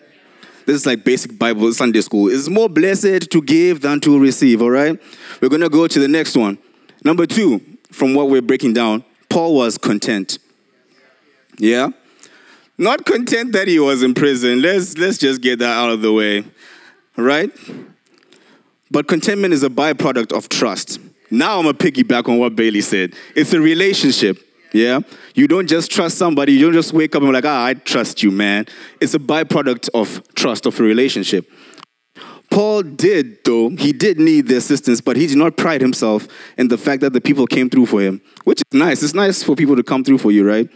[0.65, 2.29] This is like basic Bible Sunday school.
[2.31, 4.99] It's more blessed to give than to receive, all right?
[5.41, 6.57] We're going to go to the next one.
[7.03, 10.37] Number two, from what we're breaking down, Paul was content.
[11.57, 11.89] Yeah?
[12.77, 14.61] Not content that he was in prison.
[14.61, 16.43] Let's, let's just get that out of the way,
[17.15, 17.51] right?
[18.89, 20.99] But contentment is a byproduct of trust.
[21.29, 23.13] Now I'm going to piggyback on what Bailey said.
[23.35, 24.37] It's a relationship.
[24.73, 24.99] Yeah?
[25.35, 27.73] You don't just trust somebody, you don't just wake up and be like, ah, I
[27.73, 28.65] trust you, man.
[28.99, 31.49] It's a byproduct of trust, of a relationship.
[32.49, 36.67] Paul did, though, he did need the assistance, but he did not pride himself in
[36.67, 39.01] the fact that the people came through for him, which is nice.
[39.01, 40.69] It's nice for people to come through for you, right?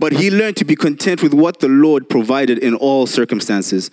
[0.00, 3.90] But he learned to be content with what the Lord provided in all circumstances,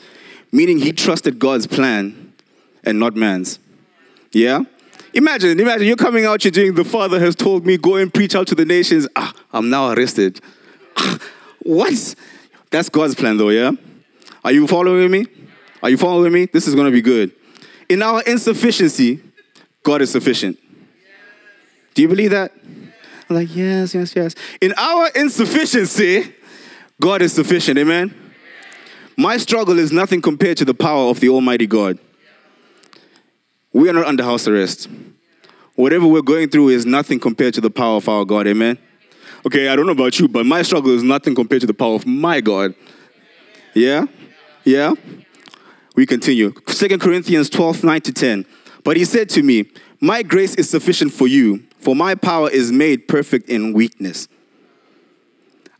[0.51, 2.33] meaning he trusted God's plan
[2.83, 3.59] and not man's.
[4.31, 4.61] Yeah?
[5.13, 8.35] Imagine, imagine you're coming out, you're doing, the Father has told me, go and preach
[8.35, 9.07] out to the nations.
[9.15, 10.39] Ah, I'm now arrested.
[10.97, 11.19] Ah,
[11.59, 12.15] what?
[12.69, 13.71] That's God's plan, though, yeah?
[14.43, 15.25] Are you following me?
[15.81, 16.45] Are you following me?
[16.45, 17.31] This is going to be good.
[17.87, 19.19] In our insufficiency,
[19.83, 20.59] God is sufficient.
[21.95, 22.51] Do you believe that?
[23.29, 24.35] I'm like, yes, yes, yes.
[24.61, 26.33] In our insufficiency,
[27.01, 27.77] God is sufficient.
[27.77, 28.13] Amen?
[29.17, 31.99] My struggle is nothing compared to the power of the Almighty God.
[33.71, 34.89] We are not under house arrest.
[35.75, 38.47] Whatever we're going through is nothing compared to the power of our God.
[38.47, 38.77] Amen?
[39.45, 41.95] Okay, I don't know about you, but my struggle is nothing compared to the power
[41.95, 42.73] of my God.
[43.73, 44.05] Yeah?
[44.65, 44.93] Yeah?
[45.95, 46.51] We continue.
[46.51, 48.45] 2 Corinthians 12, 9 to 10.
[48.83, 49.69] But he said to me,
[50.01, 54.27] My grace is sufficient for you, for my power is made perfect in weakness.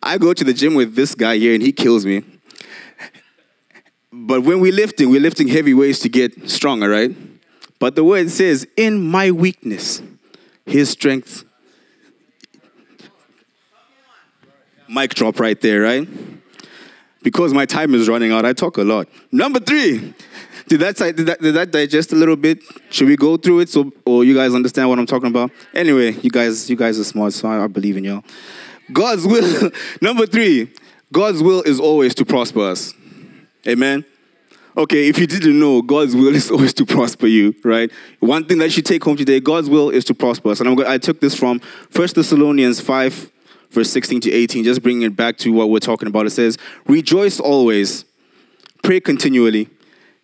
[0.02, 2.24] I go to the gym with this guy here and he kills me.
[4.12, 7.16] But when we're lifting, we're lifting heavy weights to get stronger, right?
[7.80, 10.02] But the word says, In my weakness,
[10.66, 11.46] his strength.
[14.88, 16.08] Mic drop right there, right?
[17.22, 19.08] Because my time is running out, I talk a lot.
[19.32, 20.14] Number three,
[20.68, 22.64] did that, did that, did that digest a little bit?
[22.90, 25.52] Should we go through it so or you guys understand what I'm talking about?
[25.74, 28.24] Anyway, you guys, you guys are smart, so I, I believe in y'all.
[28.92, 29.72] God's will.
[30.02, 30.74] Number three,
[31.12, 32.94] God's will is always to prosper us.
[33.68, 34.06] Amen.
[34.80, 37.92] Okay, if you didn't know, God's will is always to prosper you, right?
[38.22, 40.62] One thing that you take home today, God's will is to prosper us.
[40.62, 41.60] And I'm, go- I took this from
[41.94, 43.30] 1 Thessalonians 5,
[43.72, 46.28] verse 16 to 18, just bringing it back to what we're talking about.
[46.28, 48.06] It says, Rejoice always,
[48.82, 49.68] pray continually,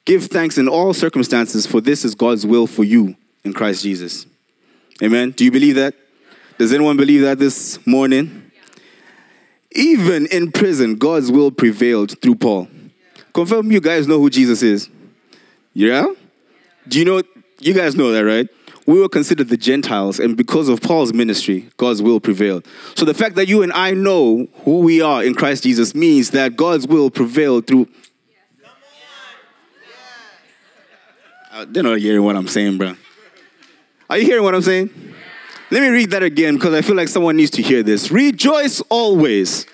[0.05, 4.25] give thanks in all circumstances, for this is God's will for you in Christ Jesus.
[5.03, 5.31] Amen.
[5.31, 5.95] Do you believe that?
[6.57, 8.49] Does anyone believe that this morning?
[9.71, 12.69] Even in prison, God's will prevailed through Paul.
[13.35, 14.89] Confirm you guys know who Jesus is.
[15.73, 16.05] Yeah?
[16.87, 17.21] Do you know?
[17.59, 18.47] You guys know that, right?
[18.87, 22.65] We were considered the Gentiles, and because of Paul's ministry, God's will prevailed.
[22.95, 26.31] So the fact that you and I know who we are in Christ Jesus means
[26.31, 27.89] that God's will prevailed through.
[31.51, 32.95] Uh, they're not hearing what I'm saying, bro.
[34.09, 34.89] Are you hearing what I'm saying?
[35.71, 38.11] Let me read that again because I feel like someone needs to hear this.
[38.11, 39.65] Rejoice always,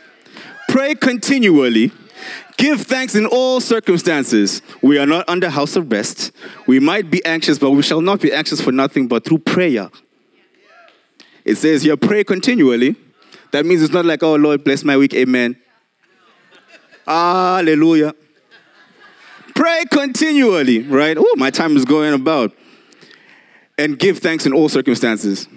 [0.68, 1.92] pray continually.
[2.62, 4.62] Give thanks in all circumstances.
[4.84, 6.32] We are not under house arrest.
[6.68, 9.90] We might be anxious, but we shall not be anxious for nothing but through prayer.
[11.44, 12.96] It says here, pray continually.
[13.52, 15.56] That means it's not like, oh Lord, bless my week, amen.
[17.08, 18.14] Hallelujah.
[19.56, 21.18] Pray continually, right?
[21.20, 22.56] Oh, my time is going about.
[23.80, 25.48] And give thanks in all circumstances.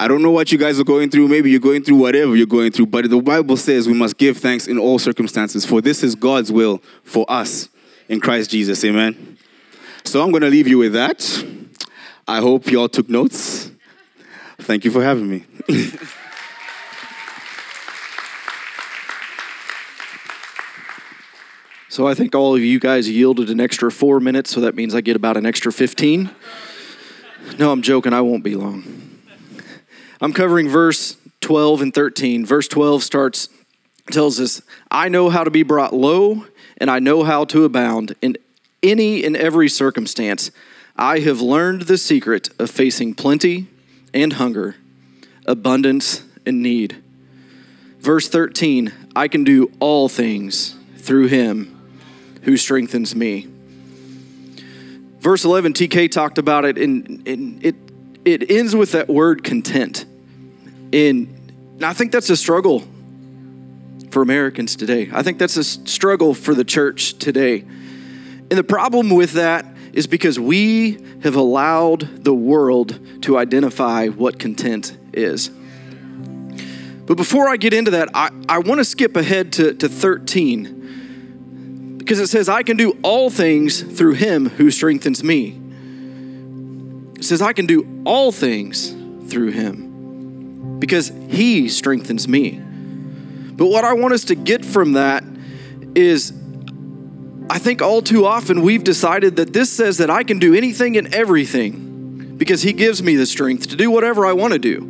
[0.00, 1.26] I don't know what you guys are going through.
[1.26, 4.38] Maybe you're going through whatever you're going through, but the Bible says we must give
[4.38, 7.68] thanks in all circumstances, for this is God's will for us
[8.08, 8.84] in Christ Jesus.
[8.84, 9.36] Amen.
[10.04, 11.44] So I'm going to leave you with that.
[12.28, 13.72] I hope you all took notes.
[14.60, 15.44] Thank you for having me.
[21.90, 24.94] So I think all of you guys yielded an extra four minutes, so that means
[24.94, 26.30] I get about an extra 15.
[27.58, 29.07] No, I'm joking, I won't be long.
[30.20, 32.44] I'm covering verse 12 and 13.
[32.44, 33.48] Verse 12 starts,
[34.10, 36.46] tells us, I know how to be brought low,
[36.78, 38.36] and I know how to abound in
[38.82, 40.50] any and every circumstance.
[40.96, 43.68] I have learned the secret of facing plenty
[44.12, 44.76] and hunger,
[45.46, 47.02] abundance and need.
[48.00, 51.74] Verse 13, I can do all things through him
[52.42, 53.48] who strengthens me.
[55.20, 57.74] Verse 11, TK talked about it, and, and it,
[58.24, 60.04] it ends with that word content.
[60.92, 62.84] And I think that's a struggle
[64.10, 65.10] for Americans today.
[65.12, 67.60] I think that's a struggle for the church today.
[67.60, 74.38] And the problem with that is because we have allowed the world to identify what
[74.38, 75.50] content is.
[77.08, 81.96] But before I get into that, I, I want to skip ahead to, to 13
[81.98, 85.60] because it says, I can do all things through him who strengthens me.
[87.20, 88.90] Says, I can do all things
[89.30, 92.52] through him because he strengthens me.
[92.52, 95.24] But what I want us to get from that
[95.94, 96.32] is
[97.50, 100.96] I think all too often we've decided that this says that I can do anything
[100.96, 104.80] and everything because he gives me the strength to do whatever I want to do.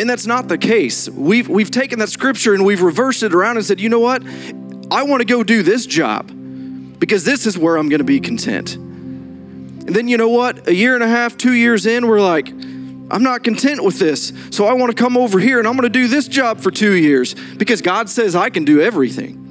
[0.00, 1.08] And that's not the case.
[1.08, 4.22] We've, we've taken that scripture and we've reversed it around and said, you know what?
[4.90, 6.28] I want to go do this job
[6.98, 8.78] because this is where I'm going to be content.
[9.88, 10.68] And then, you know what?
[10.68, 14.34] A year and a half, two years in, we're like, I'm not content with this.
[14.50, 16.70] So I want to come over here and I'm going to do this job for
[16.70, 19.46] two years because God says I can do everything.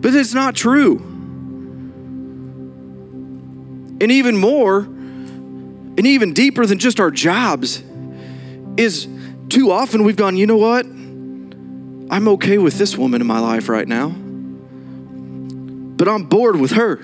[0.00, 0.96] But it's not true.
[4.00, 7.82] And even more, and even deeper than just our jobs,
[8.78, 9.06] is
[9.50, 10.86] too often we've gone, you know what?
[10.86, 14.14] I'm okay with this woman in my life right now,
[15.96, 16.96] but I'm bored with her.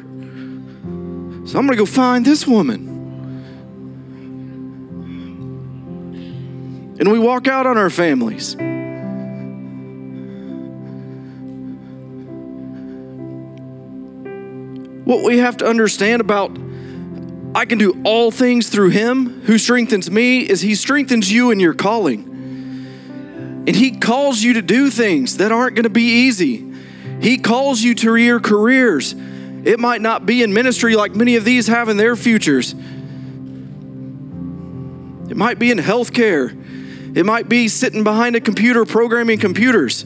[1.45, 2.89] So I'm gonna go find this woman.
[7.01, 8.55] And we walk out on our families.
[15.05, 16.57] What we have to understand about
[17.55, 21.61] I can do all things through him who strengthens me is he strengthens you in
[21.61, 22.29] your calling.
[23.67, 26.72] And he calls you to do things that aren't going to be easy.
[27.23, 29.15] He calls you to your careers.
[29.65, 32.73] It might not be in ministry like many of these have in their futures.
[35.31, 36.59] It might be in healthcare.
[37.17, 40.03] It might be sitting behind a computer programming computers.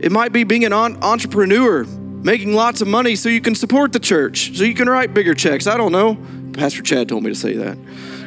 [0.00, 3.98] It might be being an entrepreneur, making lots of money so you can support the
[3.98, 5.66] church, so you can write bigger checks.
[5.66, 6.16] I don't know.
[6.52, 7.76] Pastor Chad told me to say that.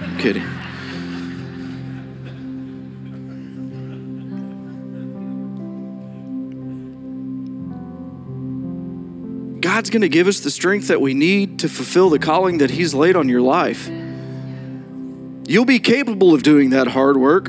[0.02, 0.44] I'm kidding.
[9.82, 12.70] God's going to give us the strength that we need to fulfill the calling that
[12.70, 13.90] He's laid on your life.
[15.48, 17.48] You'll be capable of doing that hard work.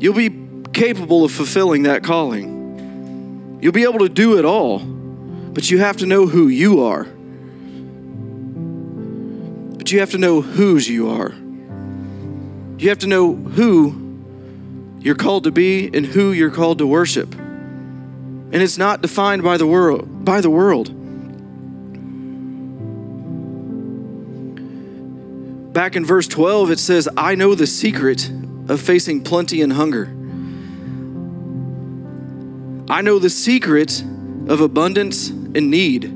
[0.00, 0.30] You'll be
[0.72, 3.58] capable of fulfilling that calling.
[3.60, 7.04] You'll be able to do it all, but you have to know who you are.
[9.76, 11.34] But you have to know whose you are.
[12.78, 17.34] You have to know who you're called to be and who you're called to worship.
[18.52, 20.90] And it's not defined by the world, by the world.
[25.72, 28.30] Back in verse 12 it says, "I know the secret
[28.68, 30.10] of facing plenty and hunger.
[32.90, 34.04] I know the secret
[34.48, 36.12] of abundance and need."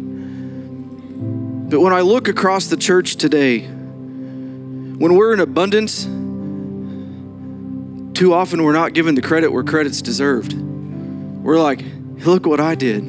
[1.70, 3.61] But when I look across the church today,
[4.99, 6.07] when we're in abundance,
[8.12, 10.55] too often we're not given the credit where credit's deserved.
[11.43, 11.82] We're like,
[12.25, 13.05] Look what I did.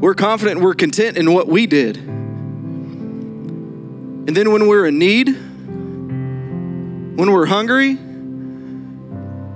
[0.00, 1.96] We're confident we're content in what we did.
[4.28, 7.94] And then when we're in need, when we're hungry,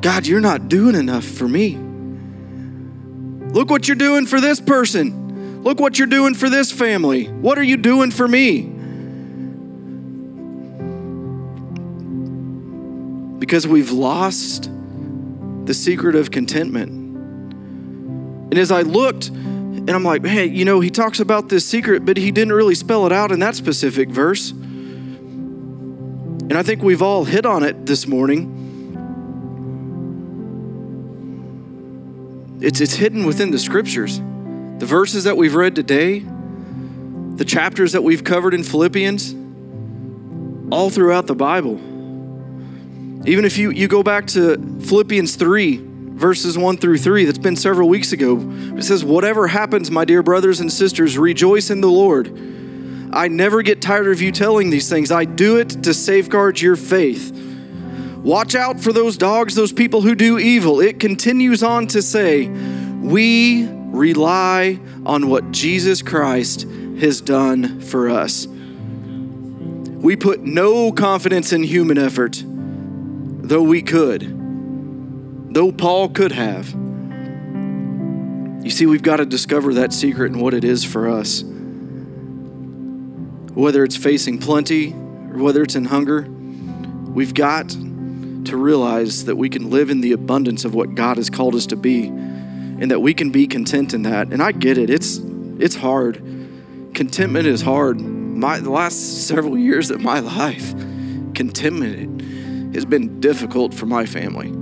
[0.00, 1.76] God, you're not doing enough for me.
[3.52, 5.62] Look what you're doing for this person.
[5.62, 7.28] Look what you're doing for this family.
[7.28, 8.62] What are you doing for me?
[13.38, 14.68] Because we've lost
[15.66, 17.01] the secret of contentment.
[18.52, 22.04] And as I looked, and I'm like, hey, you know, he talks about this secret,
[22.04, 24.50] but he didn't really spell it out in that specific verse.
[24.50, 28.58] And I think we've all hit on it this morning.
[32.60, 34.18] It's, it's hidden within the scriptures.
[34.18, 39.34] The verses that we've read today, the chapters that we've covered in Philippians,
[40.70, 41.80] all throughout the Bible.
[43.24, 45.91] Even if you, you go back to Philippians 3,
[46.22, 48.38] verses 1 through 3, that's been several weeks ago,
[48.76, 52.28] it says, Whatever happens, my dear brothers and sisters, rejoice in the Lord.
[53.12, 55.10] I never get tired of you telling these things.
[55.10, 57.32] I do it to safeguard your faith.
[58.22, 60.80] Watch out for those dogs, those people who do evil.
[60.80, 66.62] It continues on to say, We rely on what Jesus Christ
[67.00, 68.46] has done for us.
[68.46, 74.41] We put no confidence in human effort, though we could,
[75.54, 76.70] though Paul could have.
[78.64, 81.42] You see, we've got to discover that secret and what it is for us.
[83.54, 89.48] Whether it's facing plenty or whether it's in hunger, we've got to realize that we
[89.48, 93.00] can live in the abundance of what God has called us to be and that
[93.00, 94.32] we can be content in that.
[94.32, 94.90] And I get it.
[94.90, 95.18] It's
[95.58, 96.16] it's hard.
[96.94, 98.00] Contentment is hard.
[98.00, 100.72] My the last several years of my life,
[101.34, 104.61] contentment has been difficult for my family.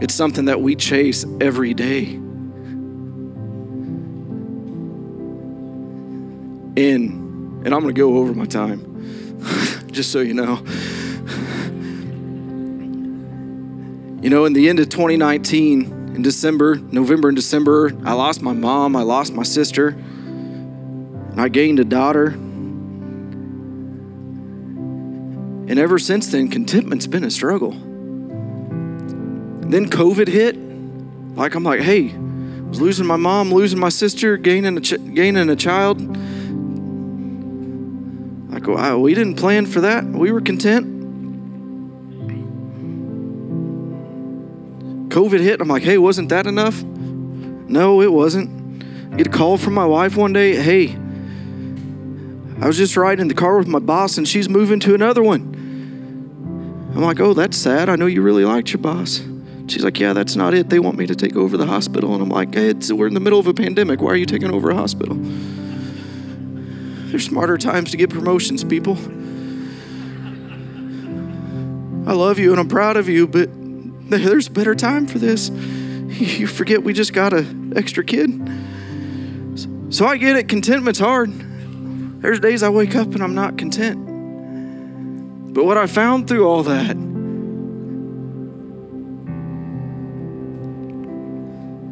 [0.00, 2.14] It's something that we chase every day.
[6.76, 7.18] And
[7.64, 8.80] and I'm going to go over my time
[9.90, 10.62] just so you know.
[14.22, 18.52] You know, in the end of 2019, in December, November and December, I lost my
[18.52, 19.88] mom, I lost my sister.
[19.88, 22.28] And I gained a daughter.
[25.68, 27.87] And ever since then, contentment's been a struggle.
[29.68, 30.56] Then COVID hit.
[31.36, 35.14] Like, I'm like, hey, I was losing my mom, losing my sister, gaining a, ch-
[35.14, 36.00] gaining a child.
[38.50, 40.04] Like, wow, we didn't plan for that.
[40.04, 40.98] We were content.
[45.10, 45.60] COVID hit.
[45.60, 46.82] I'm like, hey, wasn't that enough?
[46.82, 48.82] No, it wasn't.
[49.12, 50.56] I get a call from my wife one day.
[50.56, 50.96] Hey,
[52.60, 55.22] I was just riding in the car with my boss and she's moving to another
[55.22, 55.54] one.
[56.94, 57.88] I'm like, oh, that's sad.
[57.88, 59.20] I know you really liked your boss.
[59.68, 60.70] She's like, yeah, that's not it.
[60.70, 62.14] They want me to take over the hospital.
[62.14, 64.00] And I'm like, hey, we're in the middle of a pandemic.
[64.00, 65.16] Why are you taking over a hospital?
[67.10, 68.96] There's smarter times to get promotions, people.
[72.08, 73.50] I love you and I'm proud of you, but
[74.10, 75.50] there's a better time for this.
[75.50, 78.30] You forget we just got an extra kid.
[79.90, 81.30] So I get it, contentment's hard.
[82.22, 85.54] There's days I wake up and I'm not content.
[85.54, 86.96] But what I found through all that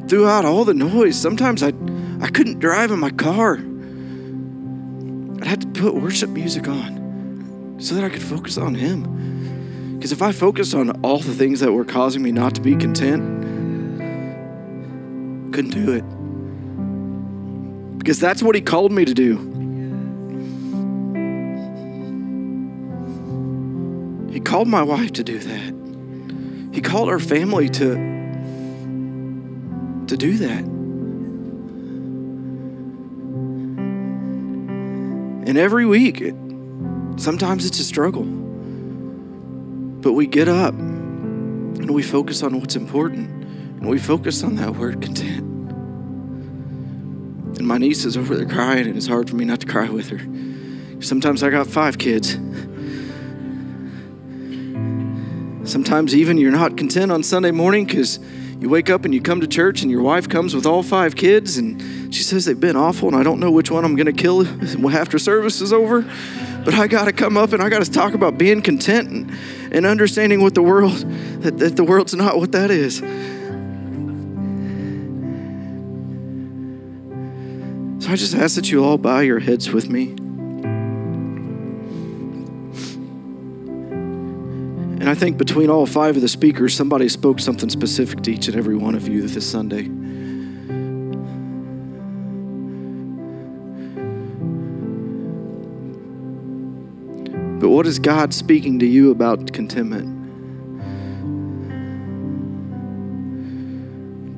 [0.09, 1.73] throughout all the noise, sometimes I
[2.21, 3.59] I couldn't drive in my car.
[5.41, 9.95] I'd have to put worship music on so that I could focus on him.
[9.97, 12.75] Because if I focused on all the things that were causing me not to be
[12.77, 13.23] content,
[15.53, 16.05] couldn't do it.
[17.99, 19.37] Because that's what he called me to do.
[24.33, 26.75] He called my wife to do that.
[26.75, 27.95] He called our family to,
[30.09, 30.65] to do that.
[35.49, 36.35] And every week, it,
[37.17, 38.25] sometimes it's a struggle.
[38.25, 43.31] But we get up and we focus on what's important.
[43.81, 45.41] And we focus on that word content.
[47.59, 49.89] And my niece is over there crying, and it's hard for me not to cry
[49.89, 50.19] with her.
[51.03, 52.33] Sometimes I got five kids.
[55.71, 58.19] Sometimes even you're not content on Sunday morning because
[58.61, 61.15] you wake up and you come to church and your wife comes with all five
[61.15, 64.07] kids and she says they've been awful and I don't know which one I'm going
[64.07, 64.47] to kill
[64.97, 66.03] after service is over.
[66.65, 69.33] But I got to come up and I got to talk about being content and,
[69.73, 70.97] and understanding what the world,
[71.43, 72.99] that, that the world's not what that is.
[78.05, 80.17] So I just ask that you all bow your heads with me.
[85.07, 88.49] And I think between all five of the speakers, somebody spoke something specific to each
[88.49, 89.83] and every one of you this Sunday.
[97.61, 100.09] But what is God speaking to you about contentment?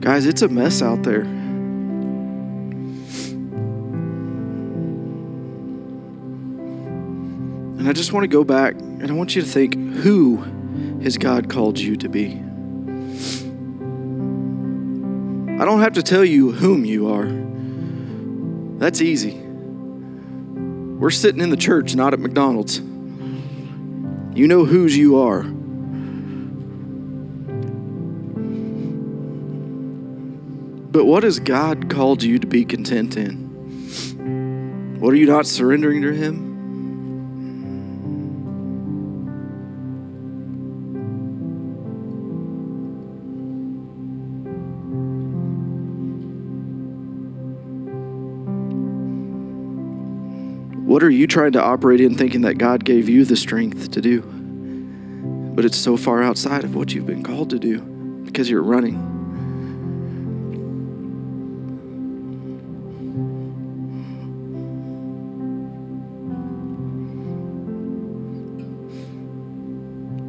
[0.03, 1.23] Guys, it's a mess out there.
[7.73, 10.45] And I just want to go back and I want you to think who
[11.03, 12.43] has God called you to be?
[15.61, 17.29] I don't have to tell you whom you are.
[18.79, 19.33] That's easy.
[20.99, 22.79] We're sitting in the church, not at McDonald's.
[22.79, 25.43] You know whose you are.
[30.91, 34.99] But what has God called you to be content in?
[35.01, 36.48] What are you not surrendering to Him?
[50.99, 54.01] What are you trying to operate in thinking that God gave you the strength to
[54.01, 54.21] do?
[55.55, 57.79] But it's so far outside of what you've been called to do
[58.25, 58.95] because you're running.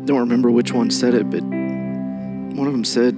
[0.05, 3.15] Don't remember which one said it, but one of them said,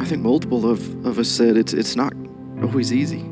[0.00, 2.12] I think multiple of, of us said it's it's not
[2.60, 3.24] always easy.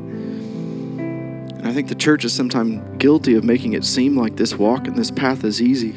[1.79, 5.09] Think the church is sometimes guilty of making it seem like this walk and this
[5.09, 5.93] path is easy.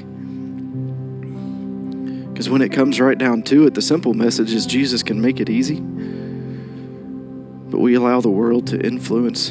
[2.26, 5.40] Because when it comes right down to it, the simple message is Jesus can make
[5.40, 5.80] it easy.
[5.80, 9.50] But we allow the world to influence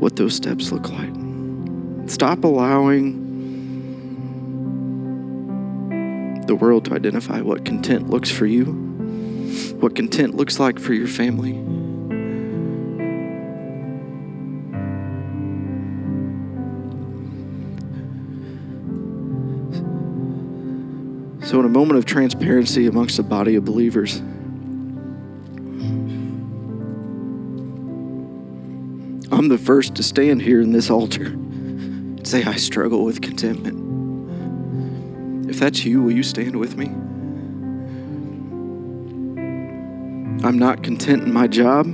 [0.00, 1.14] what those steps look like.
[2.10, 3.22] Stop allowing
[6.48, 8.64] the world to identify what content looks for you,
[9.78, 11.81] what content looks like for your family.
[21.52, 24.20] So, in a moment of transparency amongst a body of believers,
[29.30, 29.66] I'm the first.
[29.66, 33.76] first to stand here in this altar and say, I struggle with contentment.
[35.50, 36.86] If that's you, will you stand with me?
[40.42, 41.84] I'm not content in my job.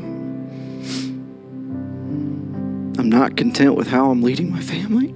[2.96, 5.12] I'm not content with how I'm leading my family.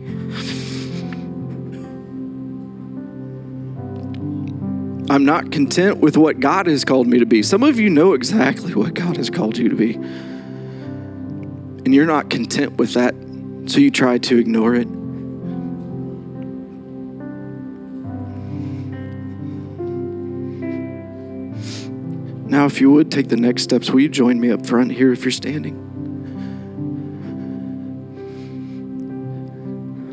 [5.12, 7.42] I'm not content with what God has called me to be.
[7.42, 9.92] Some of you know exactly what God has called you to be.
[9.92, 13.14] And you're not content with that,
[13.66, 14.88] so you try to ignore it.
[22.48, 25.12] Now, if you would take the next steps, will you join me up front here
[25.12, 25.74] if you're standing?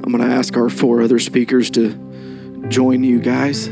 [0.03, 3.69] I'm going to ask our four other speakers to join you guys.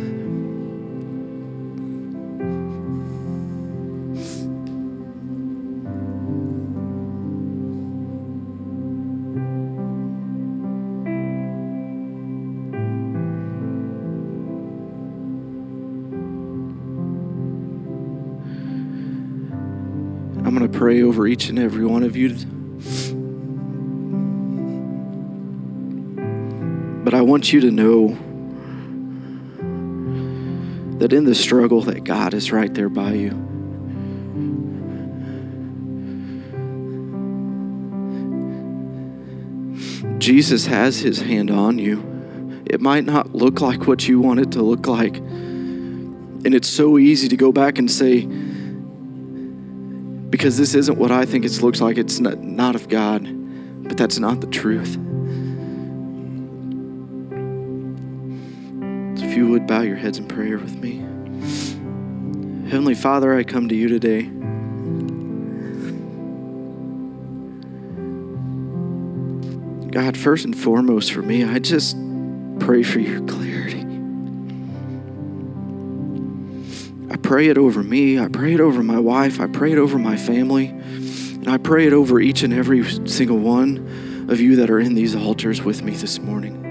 [20.57, 22.29] I'm going to pray over each and every one of you.
[27.03, 28.17] But I want you to know
[30.97, 33.29] that in the struggle that God is right there by you.
[40.17, 42.63] Jesus has his hand on you.
[42.65, 45.17] It might not look like what you want it to look like.
[45.17, 48.27] And it's so easy to go back and say,
[50.37, 51.97] because this isn't what I think it looks like.
[51.97, 53.23] It's not, not of God,
[53.87, 54.93] but that's not the truth.
[59.17, 60.97] So if you would bow your heads in prayer with me.
[62.69, 64.29] Heavenly Father, I come to you today.
[69.89, 71.97] God, first and foremost for me, I just
[72.59, 73.46] pray for your clarity.
[77.27, 78.17] Pray it over me.
[78.17, 79.41] I pray it over my wife.
[79.41, 80.67] I pray it over my family.
[80.67, 84.95] And I pray it over each and every single one of you that are in
[84.95, 86.66] these altars with me this morning.